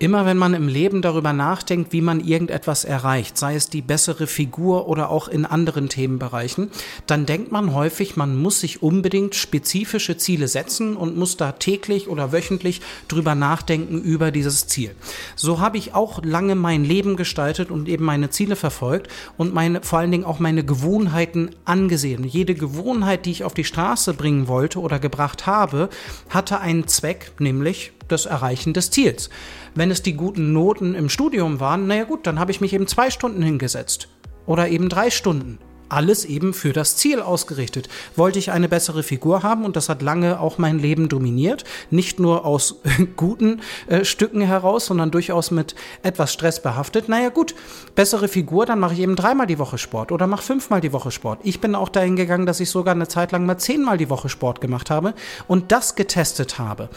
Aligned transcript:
Immer 0.00 0.24
wenn 0.24 0.38
man 0.38 0.54
im 0.54 0.66
Leben 0.66 1.02
darüber 1.02 1.34
nachdenkt, 1.34 1.92
wie 1.92 2.00
man 2.00 2.20
irgendetwas 2.20 2.84
erreicht, 2.84 3.36
sei 3.36 3.54
es 3.54 3.68
die 3.68 3.82
bessere 3.82 4.26
Figur 4.26 4.88
oder 4.88 5.10
auch 5.10 5.28
in 5.28 5.44
anderen 5.44 5.90
Themenbereichen, 5.90 6.70
dann 7.06 7.26
denkt 7.26 7.52
man 7.52 7.74
häufig, 7.74 8.16
man 8.16 8.34
muss 8.34 8.60
sich 8.60 8.82
unbedingt 8.82 9.34
spezifische 9.34 10.16
Ziele 10.16 10.48
setzen 10.48 10.96
und 10.96 11.18
muss 11.18 11.36
da 11.36 11.52
täglich 11.52 12.08
oder 12.08 12.32
wöchentlich 12.32 12.80
drüber 13.08 13.34
nachdenken 13.34 14.00
über 14.00 14.30
dieses 14.30 14.66
Ziel. 14.68 14.94
So 15.36 15.60
habe 15.60 15.76
ich 15.76 15.92
auch 15.92 16.24
lange 16.24 16.54
mein 16.54 16.82
Leben 16.82 17.16
gestaltet 17.16 17.70
und 17.70 17.86
eben 17.86 18.06
meine 18.06 18.30
Ziele 18.30 18.56
verfolgt 18.56 19.08
und 19.36 19.52
meine, 19.52 19.82
vor 19.82 19.98
allen 19.98 20.12
Dingen 20.12 20.24
auch 20.24 20.38
meine 20.38 20.64
Gewohnheiten 20.64 21.50
angesehen. 21.66 22.24
Jede 22.24 22.54
Gewohnheit, 22.54 23.26
die 23.26 23.32
ich 23.32 23.44
auf 23.44 23.52
die 23.52 23.64
Straße 23.64 24.14
bringen 24.14 24.48
wollte 24.48 24.80
oder 24.80 24.98
gebracht 24.98 25.44
habe, 25.44 25.90
hatte 26.30 26.58
einen 26.58 26.88
Zweck, 26.88 27.32
nämlich 27.38 27.92
das 28.10 28.26
Erreichen 28.26 28.72
des 28.72 28.90
Ziels. 28.90 29.30
Wenn 29.74 29.90
es 29.90 30.02
die 30.02 30.14
guten 30.14 30.52
Noten 30.52 30.94
im 30.94 31.08
Studium 31.08 31.60
waren, 31.60 31.86
naja 31.86 32.04
gut, 32.04 32.26
dann 32.26 32.38
habe 32.38 32.50
ich 32.50 32.60
mich 32.60 32.72
eben 32.72 32.86
zwei 32.86 33.10
Stunden 33.10 33.42
hingesetzt. 33.42 34.08
Oder 34.46 34.68
eben 34.68 34.88
drei 34.88 35.10
Stunden 35.10 35.58
alles 35.90 36.24
eben 36.24 36.54
für 36.54 36.72
das 36.72 36.96
Ziel 36.96 37.20
ausgerichtet. 37.20 37.88
Wollte 38.16 38.38
ich 38.38 38.50
eine 38.50 38.68
bessere 38.68 39.02
Figur 39.02 39.42
haben 39.42 39.64
und 39.64 39.76
das 39.76 39.88
hat 39.88 40.02
lange 40.02 40.40
auch 40.40 40.58
mein 40.58 40.78
Leben 40.78 41.08
dominiert, 41.08 41.64
nicht 41.90 42.20
nur 42.20 42.44
aus 42.44 42.76
guten 43.16 43.60
äh, 43.86 44.04
Stücken 44.04 44.40
heraus, 44.40 44.86
sondern 44.86 45.10
durchaus 45.10 45.50
mit 45.50 45.74
etwas 46.02 46.32
Stress 46.32 46.62
behaftet. 46.62 47.08
Naja 47.08 47.28
gut, 47.28 47.54
bessere 47.94 48.28
Figur, 48.28 48.66
dann 48.66 48.80
mache 48.80 48.94
ich 48.94 49.00
eben 49.00 49.16
dreimal 49.16 49.46
die 49.46 49.58
Woche 49.58 49.78
Sport 49.78 50.12
oder 50.12 50.26
mache 50.26 50.42
fünfmal 50.42 50.80
die 50.80 50.92
Woche 50.92 51.10
Sport. 51.10 51.40
Ich 51.42 51.60
bin 51.60 51.74
auch 51.74 51.88
dahin 51.88 52.16
gegangen, 52.16 52.46
dass 52.46 52.60
ich 52.60 52.70
sogar 52.70 52.94
eine 52.94 53.08
Zeit 53.08 53.32
lang 53.32 53.46
mal 53.46 53.58
zehnmal 53.58 53.98
die 53.98 54.10
Woche 54.10 54.28
Sport 54.28 54.60
gemacht 54.60 54.90
habe 54.90 55.14
und 55.48 55.72
das 55.72 55.96
getestet 55.96 56.58
habe. 56.58 56.88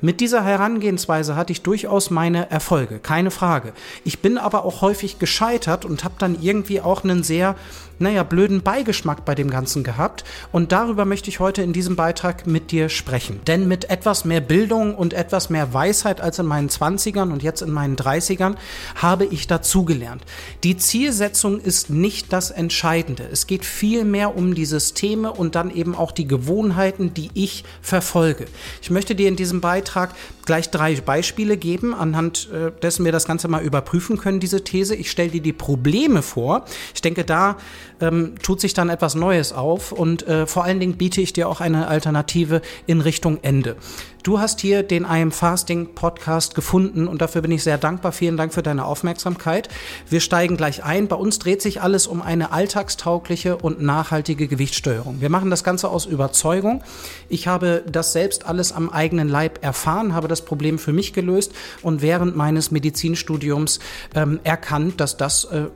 Mit 0.00 0.20
dieser 0.20 0.44
Herangehensweise 0.44 1.36
hatte 1.36 1.52
ich 1.52 1.62
durchaus 1.62 2.10
meine 2.10 2.50
Erfolge, 2.50 2.98
keine 2.98 3.30
Frage. 3.30 3.72
Ich 4.04 4.20
bin 4.20 4.38
aber 4.38 4.64
auch 4.64 4.80
häufig 4.80 5.18
gescheitert 5.18 5.84
und 5.84 6.04
habe 6.04 6.14
dann 6.18 6.38
irgendwie 6.40 6.80
auch 6.80 7.04
einen 7.04 7.22
sehr 7.22 7.56
naja, 8.00 8.22
blöden 8.22 8.39
Beigeschmack 8.48 9.24
bei 9.24 9.34
dem 9.34 9.50
Ganzen 9.50 9.84
gehabt. 9.84 10.24
Und 10.52 10.72
darüber 10.72 11.04
möchte 11.04 11.28
ich 11.28 11.40
heute 11.40 11.62
in 11.62 11.72
diesem 11.72 11.96
Beitrag 11.96 12.46
mit 12.46 12.70
dir 12.70 12.88
sprechen. 12.88 13.40
Denn 13.46 13.68
mit 13.68 13.90
etwas 13.90 14.24
mehr 14.24 14.40
Bildung 14.40 14.94
und 14.94 15.12
etwas 15.12 15.50
mehr 15.50 15.74
Weisheit 15.74 16.20
als 16.20 16.38
in 16.38 16.46
meinen 16.46 16.68
20ern 16.68 17.32
und 17.32 17.42
jetzt 17.42 17.62
in 17.62 17.70
meinen 17.70 17.96
30ern 17.96 18.54
habe 18.94 19.26
ich 19.26 19.46
dazugelernt. 19.46 20.22
Die 20.64 20.76
Zielsetzung 20.76 21.60
ist 21.60 21.90
nicht 21.90 22.32
das 22.32 22.50
Entscheidende. 22.50 23.28
Es 23.30 23.46
geht 23.46 23.64
viel 23.64 24.04
mehr 24.04 24.36
um 24.36 24.54
die 24.54 24.64
Systeme 24.64 25.32
und 25.32 25.54
dann 25.54 25.70
eben 25.70 25.94
auch 25.94 26.12
die 26.12 26.26
Gewohnheiten, 26.26 27.12
die 27.14 27.30
ich 27.34 27.64
verfolge. 27.82 28.46
Ich 28.80 28.90
möchte 28.90 29.14
dir 29.14 29.28
in 29.28 29.36
diesem 29.36 29.60
Beitrag 29.60 30.14
gleich 30.46 30.70
drei 30.70 30.94
Beispiele 30.96 31.56
geben, 31.56 31.94
anhand 31.94 32.48
äh, 32.52 32.72
dessen 32.82 33.04
wir 33.04 33.12
das 33.12 33.26
Ganze 33.26 33.48
mal 33.48 33.62
überprüfen 33.62 34.18
können, 34.18 34.40
diese 34.40 34.64
These. 34.64 34.94
Ich 34.94 35.10
stelle 35.10 35.30
dir 35.30 35.42
die 35.42 35.52
Probleme 35.52 36.22
vor. 36.22 36.64
Ich 36.94 37.02
denke, 37.02 37.24
da 37.24 37.56
ähm, 38.00 38.29
tut 38.42 38.60
sich 38.60 38.74
dann 38.74 38.88
etwas 38.88 39.14
Neues 39.14 39.52
auf 39.52 39.92
und 39.92 40.26
äh, 40.26 40.46
vor 40.46 40.64
allen 40.64 40.80
Dingen 40.80 40.96
biete 40.96 41.20
ich 41.20 41.32
dir 41.32 41.48
auch 41.48 41.60
eine 41.60 41.88
Alternative 41.88 42.62
in 42.86 43.00
Richtung 43.00 43.38
Ende. 43.42 43.76
Du 44.22 44.38
hast 44.38 44.60
hier 44.60 44.82
den 44.82 45.04
I 45.04 45.22
Am 45.22 45.32
Fasting 45.32 45.94
Podcast 45.94 46.54
gefunden 46.54 47.08
und 47.08 47.22
dafür 47.22 47.40
bin 47.40 47.50
ich 47.52 47.62
sehr 47.62 47.78
dankbar. 47.78 48.12
Vielen 48.12 48.36
Dank 48.36 48.52
für 48.52 48.62
deine 48.62 48.84
Aufmerksamkeit. 48.84 49.70
Wir 50.10 50.20
steigen 50.20 50.58
gleich 50.58 50.84
ein. 50.84 51.08
Bei 51.08 51.16
uns 51.16 51.38
dreht 51.38 51.62
sich 51.62 51.80
alles 51.80 52.06
um 52.06 52.20
eine 52.20 52.52
alltagstaugliche 52.52 53.56
und 53.56 53.80
nachhaltige 53.80 54.46
Gewichtssteuerung. 54.46 55.22
Wir 55.22 55.30
machen 55.30 55.48
das 55.48 55.64
Ganze 55.64 55.88
aus 55.88 56.04
Überzeugung. 56.04 56.82
Ich 57.30 57.46
habe 57.46 57.82
das 57.90 58.12
selbst 58.12 58.44
alles 58.44 58.72
am 58.72 58.90
eigenen 58.90 59.28
Leib 59.28 59.64
erfahren, 59.64 60.14
habe 60.14 60.28
das 60.28 60.44
Problem 60.44 60.78
für 60.78 60.92
mich 60.92 61.14
gelöst 61.14 61.52
und 61.80 62.02
während 62.02 62.36
meines 62.36 62.70
Medizinstudiums 62.70 63.78
ähm, 64.14 64.38
erkannt, 64.44 65.00
dass 65.00 65.16
das 65.16 65.44
äh, 65.44 65.68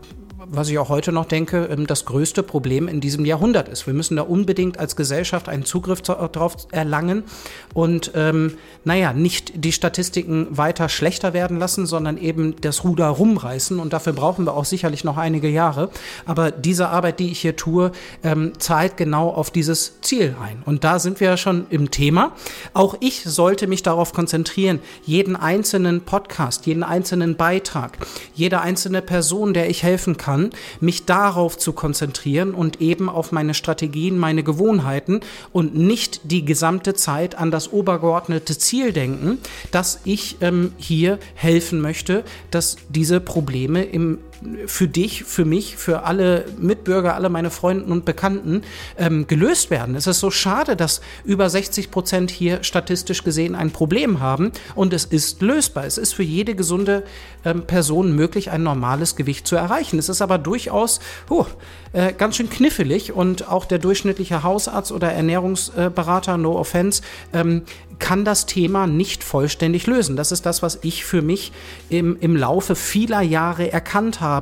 was 0.48 0.68
ich 0.68 0.78
auch 0.78 0.88
heute 0.88 1.12
noch 1.12 1.26
denke, 1.26 1.68
ähm, 1.70 1.86
das 1.86 2.04
größte 2.04 2.42
Problem 2.42 2.88
in 2.88 3.00
diesem 3.00 3.24
Jahrhundert 3.24 3.68
ist. 3.68 3.86
Wir 3.86 3.94
müssen 3.94 4.16
da 4.16 4.22
unbedingt 4.22 4.78
als 4.78 4.96
Gesellschaft 4.96 5.48
einen 5.48 5.64
Zugriff 5.64 6.02
darauf 6.02 6.56
erlangen 6.70 7.24
und, 7.72 8.12
ähm, 8.14 8.56
naja, 8.84 9.12
nicht 9.12 9.64
die 9.64 9.72
Statistiken 9.72 10.46
weiter 10.50 10.88
schlechter 10.88 11.32
werden 11.32 11.58
lassen, 11.58 11.86
sondern 11.86 12.18
eben 12.18 12.56
das 12.60 12.84
Ruder 12.84 13.06
rumreißen. 13.06 13.78
Und 13.78 13.92
dafür 13.92 14.12
brauchen 14.12 14.46
wir 14.46 14.54
auch 14.54 14.64
sicherlich 14.64 15.04
noch 15.04 15.16
einige 15.16 15.48
Jahre. 15.48 15.90
Aber 16.26 16.50
diese 16.50 16.88
Arbeit, 16.88 17.20
die 17.20 17.30
ich 17.30 17.40
hier 17.40 17.56
tue, 17.56 17.92
ähm, 18.22 18.52
zahlt 18.58 18.96
genau 18.96 19.30
auf 19.30 19.50
dieses 19.50 20.00
Ziel 20.00 20.36
ein. 20.42 20.62
Und 20.64 20.84
da 20.84 20.98
sind 20.98 21.20
wir 21.20 21.28
ja 21.28 21.36
schon 21.36 21.66
im 21.70 21.90
Thema. 21.90 22.32
Auch 22.74 22.96
ich 23.00 23.24
sollte 23.24 23.66
mich 23.66 23.82
darauf 23.82 24.12
konzentrieren, 24.12 24.80
jeden 25.04 25.36
einzelnen 25.36 26.02
Podcast, 26.02 26.66
jeden 26.66 26.82
einzelnen 26.82 27.36
Beitrag, 27.36 27.98
jede 28.34 28.60
einzelne 28.60 29.02
Person, 29.02 29.54
der 29.54 29.70
ich 29.70 29.82
helfen 29.82 30.16
kann, 30.16 30.33
kann, 30.34 30.50
mich 30.80 31.04
darauf 31.04 31.58
zu 31.58 31.72
konzentrieren 31.72 32.54
und 32.54 32.80
eben 32.80 33.08
auf 33.08 33.32
meine 33.32 33.54
Strategien, 33.54 34.18
meine 34.18 34.42
Gewohnheiten 34.42 35.20
und 35.52 35.76
nicht 35.76 36.20
die 36.24 36.44
gesamte 36.44 36.94
Zeit 36.94 37.36
an 37.36 37.50
das 37.50 37.72
obergeordnete 37.72 38.58
Ziel 38.58 38.92
denken, 38.92 39.38
dass 39.70 40.00
ich 40.04 40.36
ähm, 40.40 40.72
hier 40.76 41.18
helfen 41.34 41.80
möchte, 41.80 42.24
dass 42.50 42.76
diese 42.88 43.20
Probleme 43.20 43.84
im 43.84 44.18
für 44.66 44.88
dich, 44.88 45.24
für 45.24 45.44
mich, 45.44 45.76
für 45.76 46.04
alle 46.04 46.44
Mitbürger, 46.58 47.14
alle 47.14 47.28
meine 47.28 47.50
Freunde 47.50 47.84
und 47.84 48.04
Bekannten 48.04 48.62
ähm, 48.98 49.26
gelöst 49.26 49.70
werden. 49.70 49.94
Es 49.94 50.06
ist 50.06 50.20
so 50.20 50.30
schade, 50.30 50.76
dass 50.76 51.00
über 51.24 51.48
60 51.48 51.90
Prozent 51.90 52.30
hier 52.30 52.62
statistisch 52.62 53.24
gesehen 53.24 53.54
ein 53.54 53.70
Problem 53.70 54.20
haben 54.20 54.52
und 54.74 54.92
es 54.92 55.04
ist 55.04 55.42
lösbar. 55.42 55.86
Es 55.86 55.98
ist 55.98 56.14
für 56.14 56.22
jede 56.22 56.54
gesunde 56.54 57.04
ähm, 57.44 57.62
Person 57.62 58.14
möglich, 58.14 58.50
ein 58.50 58.62
normales 58.62 59.16
Gewicht 59.16 59.46
zu 59.46 59.56
erreichen. 59.56 59.98
Es 59.98 60.08
ist 60.08 60.22
aber 60.22 60.38
durchaus 60.38 61.00
oh, 61.28 61.46
äh, 61.92 62.12
ganz 62.12 62.36
schön 62.36 62.50
knifflig 62.50 63.12
und 63.12 63.48
auch 63.48 63.64
der 63.64 63.78
durchschnittliche 63.78 64.42
Hausarzt 64.42 64.92
oder 64.92 65.12
Ernährungsberater, 65.12 66.36
no 66.36 66.58
offense, 66.58 67.02
ähm, 67.32 67.62
kann 67.98 68.24
das 68.24 68.46
Thema 68.46 68.86
nicht 68.86 69.22
vollständig 69.24 69.86
lösen. 69.86 70.16
Das 70.16 70.32
ist 70.32 70.44
das, 70.46 70.62
was 70.62 70.78
ich 70.82 71.04
für 71.04 71.22
mich 71.22 71.52
im, 71.88 72.16
im 72.20 72.36
Laufe 72.36 72.74
vieler 72.74 73.22
Jahre 73.22 73.72
erkannt 73.72 74.20
habe, 74.20 74.33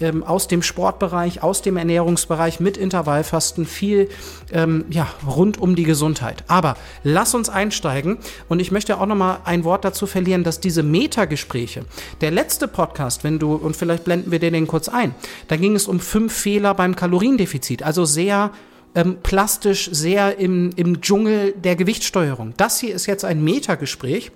ähm, 0.00 0.22
aus 0.22 0.48
dem 0.48 0.62
Sportbereich, 0.62 1.42
aus 1.42 1.62
dem 1.62 1.76
Ernährungsbereich 1.76 2.60
mit 2.60 2.76
Intervallfasten, 2.76 3.66
viel 3.66 4.08
ähm, 4.52 4.84
ja, 4.90 5.08
rund 5.26 5.58
um 5.58 5.76
die 5.76 5.84
Gesundheit. 5.84 6.44
Aber 6.46 6.76
lass 7.02 7.34
uns 7.34 7.48
einsteigen 7.48 8.18
und 8.48 8.60
ich 8.60 8.70
möchte 8.70 9.00
auch 9.00 9.06
noch 9.06 9.16
mal 9.16 9.38
ein 9.44 9.64
Wort 9.64 9.84
dazu 9.84 10.06
verlieren, 10.06 10.44
dass 10.44 10.60
diese 10.60 10.82
Metagespräche, 10.82 11.84
der 12.20 12.30
letzte 12.30 12.68
Podcast, 12.68 13.24
wenn 13.24 13.38
du, 13.38 13.54
und 13.54 13.76
vielleicht 13.76 14.04
blenden 14.04 14.30
wir 14.30 14.38
den 14.38 14.66
kurz 14.66 14.88
ein, 14.88 15.14
da 15.48 15.56
ging 15.56 15.74
es 15.74 15.86
um 15.86 16.00
fünf 16.00 16.32
Fehler 16.32 16.74
beim 16.74 16.96
Kaloriendefizit, 16.96 17.82
also 17.82 18.04
sehr 18.04 18.52
ähm, 18.94 19.18
plastisch 19.22 19.90
sehr 19.92 20.38
im, 20.38 20.70
im 20.76 21.02
Dschungel 21.02 21.52
der 21.52 21.76
Gewichtssteuerung. 21.76 22.54
Das 22.56 22.80
hier 22.80 22.94
ist 22.94 23.06
jetzt 23.06 23.24
ein 23.24 23.44
Metagespräch. 23.44 24.32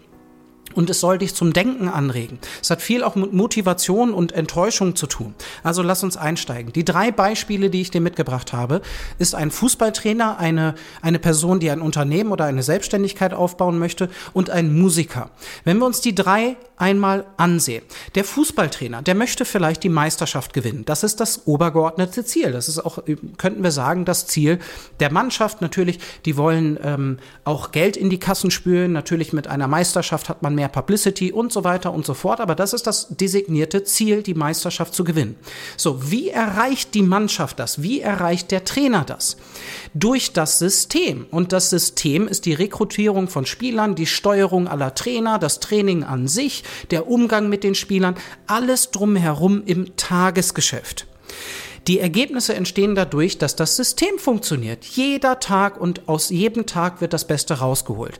Und 0.74 0.90
es 0.90 1.00
soll 1.00 1.18
dich 1.18 1.34
zum 1.34 1.52
Denken 1.52 1.88
anregen. 1.88 2.38
Es 2.62 2.70
hat 2.70 2.82
viel 2.82 3.02
auch 3.02 3.16
mit 3.16 3.32
Motivation 3.32 4.12
und 4.12 4.32
Enttäuschung 4.32 4.96
zu 4.96 5.06
tun. 5.06 5.34
Also 5.62 5.82
lass 5.82 6.02
uns 6.02 6.16
einsteigen. 6.16 6.72
Die 6.72 6.84
drei 6.84 7.10
Beispiele, 7.10 7.70
die 7.70 7.80
ich 7.80 7.90
dir 7.90 8.00
mitgebracht 8.00 8.52
habe, 8.52 8.80
ist 9.18 9.34
ein 9.34 9.50
Fußballtrainer, 9.50 10.38
eine, 10.38 10.74
eine 11.02 11.18
Person, 11.18 11.60
die 11.60 11.70
ein 11.70 11.80
Unternehmen 11.80 12.32
oder 12.32 12.44
eine 12.44 12.62
Selbstständigkeit 12.62 13.34
aufbauen 13.34 13.78
möchte 13.78 14.10
und 14.32 14.50
ein 14.50 14.74
Musiker. 14.78 15.30
Wenn 15.64 15.78
wir 15.78 15.86
uns 15.86 16.00
die 16.00 16.14
drei 16.14 16.56
einmal 16.80 17.26
ansehen. 17.36 17.82
Der 18.14 18.24
Fußballtrainer, 18.24 19.02
der 19.02 19.14
möchte 19.14 19.44
vielleicht 19.44 19.84
die 19.84 19.90
Meisterschaft 19.90 20.54
gewinnen. 20.54 20.84
Das 20.86 21.02
ist 21.02 21.20
das 21.20 21.46
obergeordnete 21.46 22.24
Ziel. 22.24 22.52
Das 22.52 22.68
ist 22.68 22.78
auch, 22.78 23.00
könnten 23.36 23.62
wir 23.62 23.70
sagen, 23.70 24.06
das 24.06 24.26
Ziel 24.26 24.58
der 24.98 25.12
Mannschaft. 25.12 25.60
Natürlich, 25.60 26.00
die 26.24 26.38
wollen 26.38 26.78
ähm, 26.82 27.18
auch 27.44 27.70
Geld 27.70 27.98
in 27.98 28.08
die 28.08 28.18
Kassen 28.18 28.50
spüren. 28.50 28.92
Natürlich 28.92 29.34
mit 29.34 29.46
einer 29.46 29.68
Meisterschaft 29.68 30.30
hat 30.30 30.40
man 30.40 30.54
mehr 30.60 30.68
Publicity 30.68 31.32
und 31.32 31.54
so 31.54 31.64
weiter 31.64 31.90
und 31.90 32.04
so 32.04 32.12
fort. 32.12 32.38
Aber 32.38 32.54
das 32.54 32.74
ist 32.74 32.86
das 32.86 33.08
designierte 33.08 33.82
Ziel, 33.82 34.22
die 34.22 34.34
Meisterschaft 34.34 34.94
zu 34.94 35.04
gewinnen. 35.04 35.36
So, 35.78 36.10
wie 36.10 36.28
erreicht 36.28 36.92
die 36.94 37.02
Mannschaft 37.02 37.58
das? 37.58 37.82
Wie 37.82 38.00
erreicht 38.02 38.50
der 38.50 38.66
Trainer 38.66 39.04
das? 39.04 39.38
Durch 39.94 40.34
das 40.34 40.58
System. 40.58 41.26
Und 41.30 41.52
das 41.52 41.70
System 41.70 42.28
ist 42.28 42.44
die 42.44 42.52
Rekrutierung 42.52 43.28
von 43.28 43.46
Spielern, 43.46 43.94
die 43.94 44.06
Steuerung 44.06 44.68
aller 44.68 44.94
Trainer, 44.94 45.38
das 45.38 45.60
Training 45.60 46.04
an 46.04 46.28
sich, 46.28 46.62
der 46.90 47.08
Umgang 47.08 47.48
mit 47.48 47.64
den 47.64 47.74
Spielern, 47.74 48.16
alles 48.46 48.90
drumherum 48.90 49.62
im 49.64 49.96
Tagesgeschäft. 49.96 51.06
Die 51.86 51.98
Ergebnisse 51.98 52.54
entstehen 52.54 52.94
dadurch, 52.94 53.38
dass 53.38 53.56
das 53.56 53.76
System 53.76 54.18
funktioniert. 54.18 54.84
Jeder 54.84 55.40
Tag 55.40 55.80
und 55.80 56.08
aus 56.08 56.28
jedem 56.30 56.66
Tag 56.66 57.00
wird 57.00 57.12
das 57.12 57.26
Beste 57.26 57.54
rausgeholt. 57.54 58.18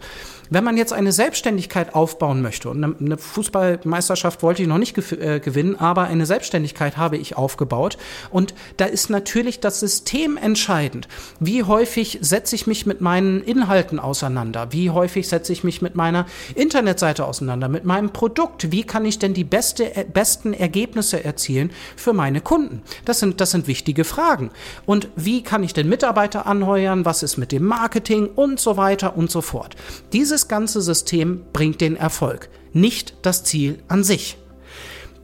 Wenn 0.52 0.64
man 0.64 0.76
jetzt 0.76 0.92
eine 0.92 1.12
Selbstständigkeit 1.12 1.94
aufbauen 1.94 2.42
möchte, 2.42 2.70
und 2.70 2.82
eine 2.82 3.18
Fußballmeisterschaft 3.18 4.42
wollte 4.42 4.62
ich 4.62 4.68
noch 4.68 4.78
nicht 4.78 4.98
äh, 5.12 5.38
gewinnen, 5.38 5.76
aber 5.76 6.02
eine 6.02 6.26
Selbstständigkeit 6.26 6.96
habe 6.96 7.16
ich 7.16 7.36
aufgebaut. 7.36 7.96
Und 8.30 8.52
da 8.76 8.86
ist 8.86 9.10
natürlich 9.10 9.60
das 9.60 9.78
System 9.78 10.36
entscheidend. 10.36 11.06
Wie 11.38 11.62
häufig 11.62 12.18
setze 12.20 12.56
ich 12.56 12.66
mich 12.66 12.84
mit 12.84 13.00
meinen 13.00 13.42
Inhalten 13.42 14.00
auseinander? 14.00 14.72
Wie 14.72 14.90
häufig 14.90 15.28
setze 15.28 15.52
ich 15.52 15.62
mich 15.62 15.82
mit 15.82 15.94
meiner 15.94 16.26
Internetseite 16.56 17.24
auseinander, 17.24 17.68
mit 17.68 17.84
meinem 17.84 18.12
Produkt? 18.12 18.72
Wie 18.72 18.82
kann 18.82 19.04
ich 19.04 19.20
denn 19.20 19.34
die 19.34 19.44
beste, 19.44 19.94
äh, 19.94 20.04
besten 20.04 20.52
Ergebnisse 20.52 21.22
erzielen 21.22 21.70
für 21.94 22.12
meine 22.12 22.40
Kunden? 22.40 22.82
Das 23.04 23.20
sind, 23.20 23.40
das 23.40 23.49
sind 23.50 23.66
wichtige 23.66 24.04
Fragen. 24.04 24.50
Und 24.86 25.08
wie 25.16 25.42
kann 25.42 25.62
ich 25.62 25.74
denn 25.74 25.88
Mitarbeiter 25.88 26.46
anheuern? 26.46 27.04
Was 27.04 27.22
ist 27.22 27.36
mit 27.36 27.52
dem 27.52 27.64
Marketing 27.64 28.26
und 28.26 28.60
so 28.60 28.76
weiter 28.76 29.16
und 29.16 29.30
so 29.30 29.40
fort? 29.40 29.76
Dieses 30.12 30.48
ganze 30.48 30.80
System 30.80 31.42
bringt 31.52 31.80
den 31.80 31.96
Erfolg, 31.96 32.48
nicht 32.72 33.14
das 33.22 33.44
Ziel 33.44 33.82
an 33.88 34.04
sich. 34.04 34.36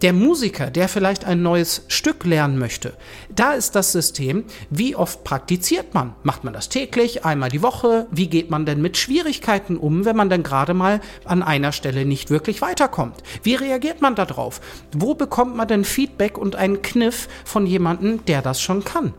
Der 0.03 0.13
Musiker, 0.13 0.71
der 0.71 0.91
vielleicht 0.91 1.25
ein 1.25 1.41
neues 1.41 1.87
Stück 1.89 2.27
lernen 2.27 2.59
möchte, 2.59 2.93
da 3.35 3.53
ist 3.53 3.75
das 3.75 3.93
System, 3.93 4.45
wie 4.69 4.95
oft 4.95 5.25
praktiziert 5.25 5.95
man? 5.95 6.15
Macht 6.23 6.45
man 6.45 6.53
das 6.53 6.69
täglich, 6.69 7.25
einmal 7.25 7.49
die 7.49 7.63
Woche? 7.63 8.07
Wie 8.11 8.27
geht 8.27 8.51
man 8.51 8.67
denn 8.67 8.83
mit 8.83 8.99
Schwierigkeiten 8.99 9.79
um, 9.79 10.05
wenn 10.05 10.15
man 10.15 10.29
dann 10.29 10.43
gerade 10.43 10.75
mal 10.75 11.01
an 11.25 11.43
einer 11.43 11.73
Stelle 11.73 12.05
nicht 12.05 12.29
wirklich 12.29 12.61
weiterkommt? 12.61 13.23
Wie 13.43 13.55
reagiert 13.55 14.03
man 14.03 14.15
darauf? 14.15 14.61
Wo 14.95 15.15
bekommt 15.15 15.57
man 15.57 15.67
denn 15.67 15.85
Feedback 15.87 16.37
und 16.37 16.57
einen 16.57 16.83
Kniff 16.83 17.27
von 17.47 17.67
jemandem, 17.67 18.23
der 18.27 18.43
das 18.43 18.61
schon 18.61 18.85
kann? 18.85 19.15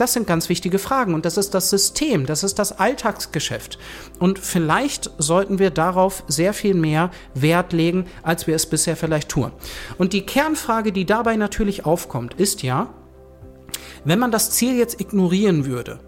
Das 0.00 0.14
sind 0.14 0.26
ganz 0.26 0.48
wichtige 0.48 0.78
Fragen 0.78 1.12
und 1.12 1.26
das 1.26 1.36
ist 1.36 1.52
das 1.52 1.68
System, 1.68 2.24
das 2.24 2.42
ist 2.42 2.58
das 2.58 2.78
Alltagsgeschäft. 2.78 3.78
Und 4.18 4.38
vielleicht 4.38 5.10
sollten 5.18 5.58
wir 5.58 5.68
darauf 5.68 6.24
sehr 6.26 6.54
viel 6.54 6.72
mehr 6.72 7.10
Wert 7.34 7.74
legen, 7.74 8.06
als 8.22 8.46
wir 8.46 8.56
es 8.56 8.64
bisher 8.64 8.96
vielleicht 8.96 9.28
tun. 9.28 9.52
Und 9.98 10.14
die 10.14 10.24
Kernfrage, 10.24 10.92
die 10.92 11.04
dabei 11.04 11.36
natürlich 11.36 11.84
aufkommt, 11.84 12.32
ist 12.32 12.62
ja, 12.62 12.88
wenn 14.06 14.18
man 14.18 14.30
das 14.30 14.52
Ziel 14.52 14.74
jetzt 14.74 15.02
ignorieren 15.02 15.66
würde, 15.66 16.00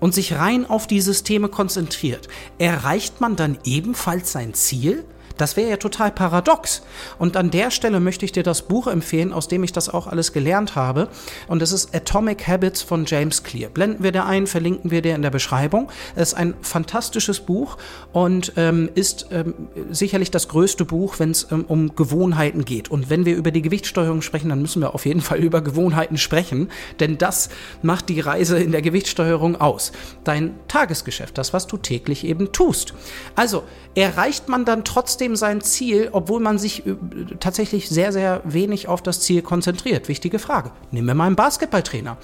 und 0.00 0.14
sich 0.14 0.34
rein 0.34 0.64
auf 0.68 0.86
die 0.86 1.00
Systeme 1.00 1.48
konzentriert, 1.48 2.28
erreicht 2.58 3.20
man 3.20 3.34
dann 3.34 3.58
ebenfalls 3.64 4.30
sein 4.30 4.54
Ziel? 4.54 5.04
Das 5.38 5.56
wäre 5.56 5.70
ja 5.70 5.76
total 5.78 6.10
paradox. 6.10 6.82
Und 7.18 7.36
an 7.36 7.50
der 7.50 7.70
Stelle 7.70 8.00
möchte 8.00 8.24
ich 8.24 8.32
dir 8.32 8.42
das 8.42 8.62
Buch 8.62 8.86
empfehlen, 8.86 9.32
aus 9.32 9.48
dem 9.48 9.64
ich 9.64 9.72
das 9.72 9.88
auch 9.88 10.06
alles 10.06 10.32
gelernt 10.32 10.74
habe. 10.76 11.08
Und 11.46 11.62
das 11.62 11.72
ist 11.72 11.94
Atomic 11.94 12.46
Habits 12.46 12.82
von 12.82 13.06
James 13.06 13.42
Clear. 13.42 13.70
Blenden 13.70 14.02
wir 14.02 14.12
dir 14.12 14.26
ein, 14.26 14.46
verlinken 14.46 14.90
wir 14.90 15.00
dir 15.00 15.14
in 15.14 15.22
der 15.22 15.30
Beschreibung. 15.30 15.88
Es 16.14 16.28
ist 16.28 16.34
ein 16.34 16.54
fantastisches 16.60 17.40
Buch 17.40 17.78
und 18.12 18.52
ähm, 18.56 18.90
ist 18.94 19.28
ähm, 19.30 19.54
sicherlich 19.90 20.30
das 20.30 20.48
größte 20.48 20.84
Buch, 20.84 21.18
wenn 21.18 21.30
es 21.30 21.46
ähm, 21.50 21.64
um 21.68 21.94
Gewohnheiten 21.94 22.64
geht. 22.64 22.90
Und 22.90 23.08
wenn 23.08 23.24
wir 23.24 23.36
über 23.36 23.50
die 23.50 23.62
Gewichtssteuerung 23.62 24.22
sprechen, 24.22 24.48
dann 24.48 24.60
müssen 24.60 24.82
wir 24.82 24.94
auf 24.94 25.06
jeden 25.06 25.20
Fall 25.20 25.38
über 25.38 25.60
Gewohnheiten 25.60 26.18
sprechen, 26.18 26.70
denn 27.00 27.18
das 27.18 27.48
macht 27.82 28.08
die 28.08 28.20
Reise 28.20 28.58
in 28.58 28.72
der 28.72 28.82
Gewichtssteuerung 28.82 29.60
aus. 29.60 29.92
Dein 30.24 30.54
Tagesgeschäft, 30.66 31.38
das, 31.38 31.52
was 31.52 31.66
du 31.66 31.76
täglich 31.76 32.24
eben 32.24 32.52
tust. 32.52 32.94
Also 33.36 33.62
erreicht 33.94 34.48
man 34.48 34.64
dann 34.64 34.84
trotzdem 34.84 35.27
trotzdem 35.28 35.36
sein 35.36 35.60
Ziel, 35.60 36.08
obwohl 36.12 36.40
man 36.40 36.58
sich 36.58 36.86
äh, 36.86 36.94
tatsächlich 37.40 37.88
sehr, 37.88 38.12
sehr 38.12 38.40
wenig 38.44 38.88
auf 38.88 39.02
das 39.02 39.20
Ziel 39.20 39.42
konzentriert? 39.42 40.08
Wichtige 40.08 40.38
Frage. 40.38 40.70
Nehmen 40.90 41.06
wir 41.06 41.14
mal 41.14 41.26
einen 41.26 41.36
Basketballtrainer, 41.36 42.16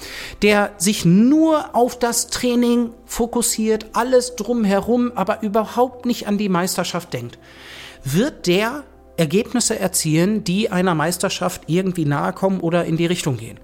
der 0.42 0.72
sich 0.78 1.04
nur 1.04 1.74
auf 1.74 1.98
das 1.98 2.28
Training 2.28 2.90
fokussiert, 3.04 3.86
alles 3.92 4.36
drumherum, 4.36 5.12
aber 5.14 5.42
überhaupt 5.42 6.06
nicht 6.06 6.26
an 6.26 6.38
die 6.38 6.48
Meisterschaft 6.48 7.12
denkt. 7.12 7.38
Wird 8.04 8.46
der 8.46 8.84
Ergebnisse 9.16 9.78
erzielen, 9.78 10.44
die 10.44 10.70
einer 10.70 10.94
Meisterschaft 10.94 11.62
irgendwie 11.66 12.04
nahe 12.04 12.32
kommen 12.32 12.60
oder 12.60 12.84
in 12.84 12.96
die 12.96 13.06
Richtung 13.06 13.36
gehen? 13.36 13.60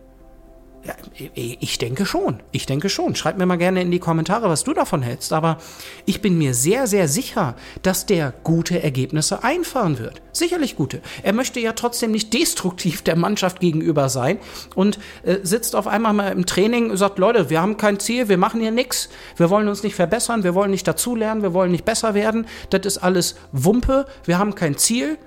Ja, 0.83 0.95
ich 1.35 1.77
denke 1.77 2.07
schon. 2.07 2.41
Ich 2.53 2.65
denke 2.65 2.89
schon. 2.89 3.15
Schreib 3.15 3.37
mir 3.37 3.45
mal 3.45 3.57
gerne 3.57 3.83
in 3.83 3.91
die 3.91 3.99
Kommentare, 3.99 4.49
was 4.49 4.65
du 4.65 4.73
davon 4.73 5.03
hältst. 5.03 5.33
Aber 5.33 5.59
ich 6.07 6.23
bin 6.23 6.39
mir 6.39 6.55
sehr, 6.55 6.87
sehr 6.87 7.07
sicher, 7.07 7.55
dass 7.83 8.07
der 8.07 8.33
gute 8.45 8.83
Ergebnisse 8.83 9.45
einfahren 9.45 9.99
wird. 9.99 10.23
Sicherlich 10.33 10.77
gute. 10.77 11.03
Er 11.23 11.35
möchte 11.35 11.61
ja 11.61 11.75
trotzdem 11.75 12.13
nicht 12.13 12.33
destruktiv 12.33 13.03
der 13.03 13.17
Mannschaft 13.17 13.61
gegenüber 13.61 14.09
sein 14.09 14.39
und 14.75 14.99
äh, 15.23 15.39
sitzt 15.43 15.77
auf 15.77 15.87
einmal 15.87 16.15
mal 16.15 16.33
im 16.33 16.47
Training 16.47 16.91
und 16.91 16.97
sagt, 16.97 17.19
Leute, 17.19 17.51
wir 17.51 17.61
haben 17.61 17.77
kein 17.77 18.01
Ziel, 18.01 18.31
wir 18.31 18.39
machen 18.39 18.61
hier 18.61 18.71
nichts, 18.71 19.11
wir 19.37 19.51
wollen 19.51 19.69
uns 19.69 19.83
nicht 19.83 19.95
verbessern, 19.95 20.45
wir 20.45 20.55
wollen 20.55 20.71
nicht 20.71 20.89
dazulernen, 20.89 21.43
wir 21.43 21.53
wollen 21.53 21.73
nicht 21.73 21.85
besser 21.85 22.15
werden. 22.15 22.47
Das 22.71 22.87
ist 22.87 22.99
alles 22.99 23.35
Wumpe, 23.53 24.07
wir 24.25 24.39
haben 24.39 24.55
kein 24.55 24.79
Ziel, 24.79 25.19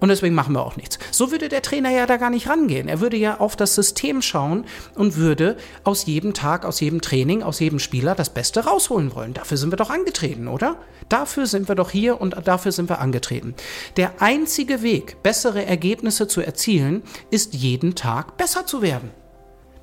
und 0.00 0.08
deswegen 0.08 0.34
machen 0.34 0.54
wir 0.54 0.64
auch 0.64 0.76
nichts. 0.76 0.98
So 1.10 1.30
würde 1.30 1.48
der 1.48 1.62
Trainer 1.62 1.90
ja 1.90 2.06
da 2.06 2.16
gar 2.16 2.30
nicht 2.30 2.48
rangehen. 2.48 2.88
Er 2.88 3.00
würde 3.00 3.16
ja 3.16 3.40
auf 3.40 3.56
das 3.56 3.74
System 3.74 4.22
schauen 4.22 4.64
und 4.94 5.16
würde 5.16 5.56
aus 5.84 6.06
jedem 6.06 6.34
Tag, 6.34 6.64
aus 6.64 6.80
jedem 6.80 7.00
Training, 7.00 7.42
aus 7.42 7.58
jedem 7.58 7.78
Spieler 7.78 8.14
das 8.14 8.30
Beste 8.30 8.64
rausholen 8.64 9.14
wollen. 9.14 9.34
Dafür 9.34 9.56
sind 9.56 9.72
wir 9.72 9.76
doch 9.76 9.90
angetreten, 9.90 10.46
oder? 10.46 10.76
Dafür 11.08 11.46
sind 11.46 11.68
wir 11.68 11.74
doch 11.74 11.90
hier 11.90 12.20
und 12.20 12.36
dafür 12.46 12.70
sind 12.72 12.88
wir 12.88 13.00
angetreten. 13.00 13.54
Der 13.96 14.22
einzige 14.22 14.82
Weg, 14.82 15.22
bessere 15.22 15.64
Ergebnisse 15.64 16.28
zu 16.28 16.40
erzielen, 16.40 17.02
ist 17.30 17.54
jeden 17.54 17.94
Tag 17.94 18.36
besser 18.36 18.66
zu 18.66 18.82
werden. 18.82 19.10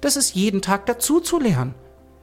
Das 0.02 0.16
ist 0.16 0.36
jeden 0.36 0.62
Tag 0.62 0.86
dazu 0.86 1.20
zu 1.20 1.40
lernen. 1.40 1.74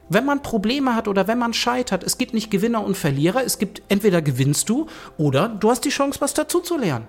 Wenn 0.09 0.25
man 0.25 0.41
Probleme 0.41 0.95
hat 0.95 1.07
oder 1.07 1.27
wenn 1.27 1.39
man 1.39 1.53
scheitert, 1.53 2.03
es 2.03 2.17
gibt 2.17 2.33
nicht 2.33 2.51
Gewinner 2.51 2.83
und 2.83 2.97
Verlierer, 2.97 3.43
es 3.43 3.57
gibt 3.57 3.81
entweder 3.89 4.21
gewinnst 4.21 4.69
du 4.69 4.87
oder 5.17 5.47
du 5.47 5.69
hast 5.69 5.85
die 5.85 5.89
Chance, 5.89 6.21
was 6.21 6.33
dazu 6.33 6.59
zu 6.59 6.77
lernen. 6.77 7.07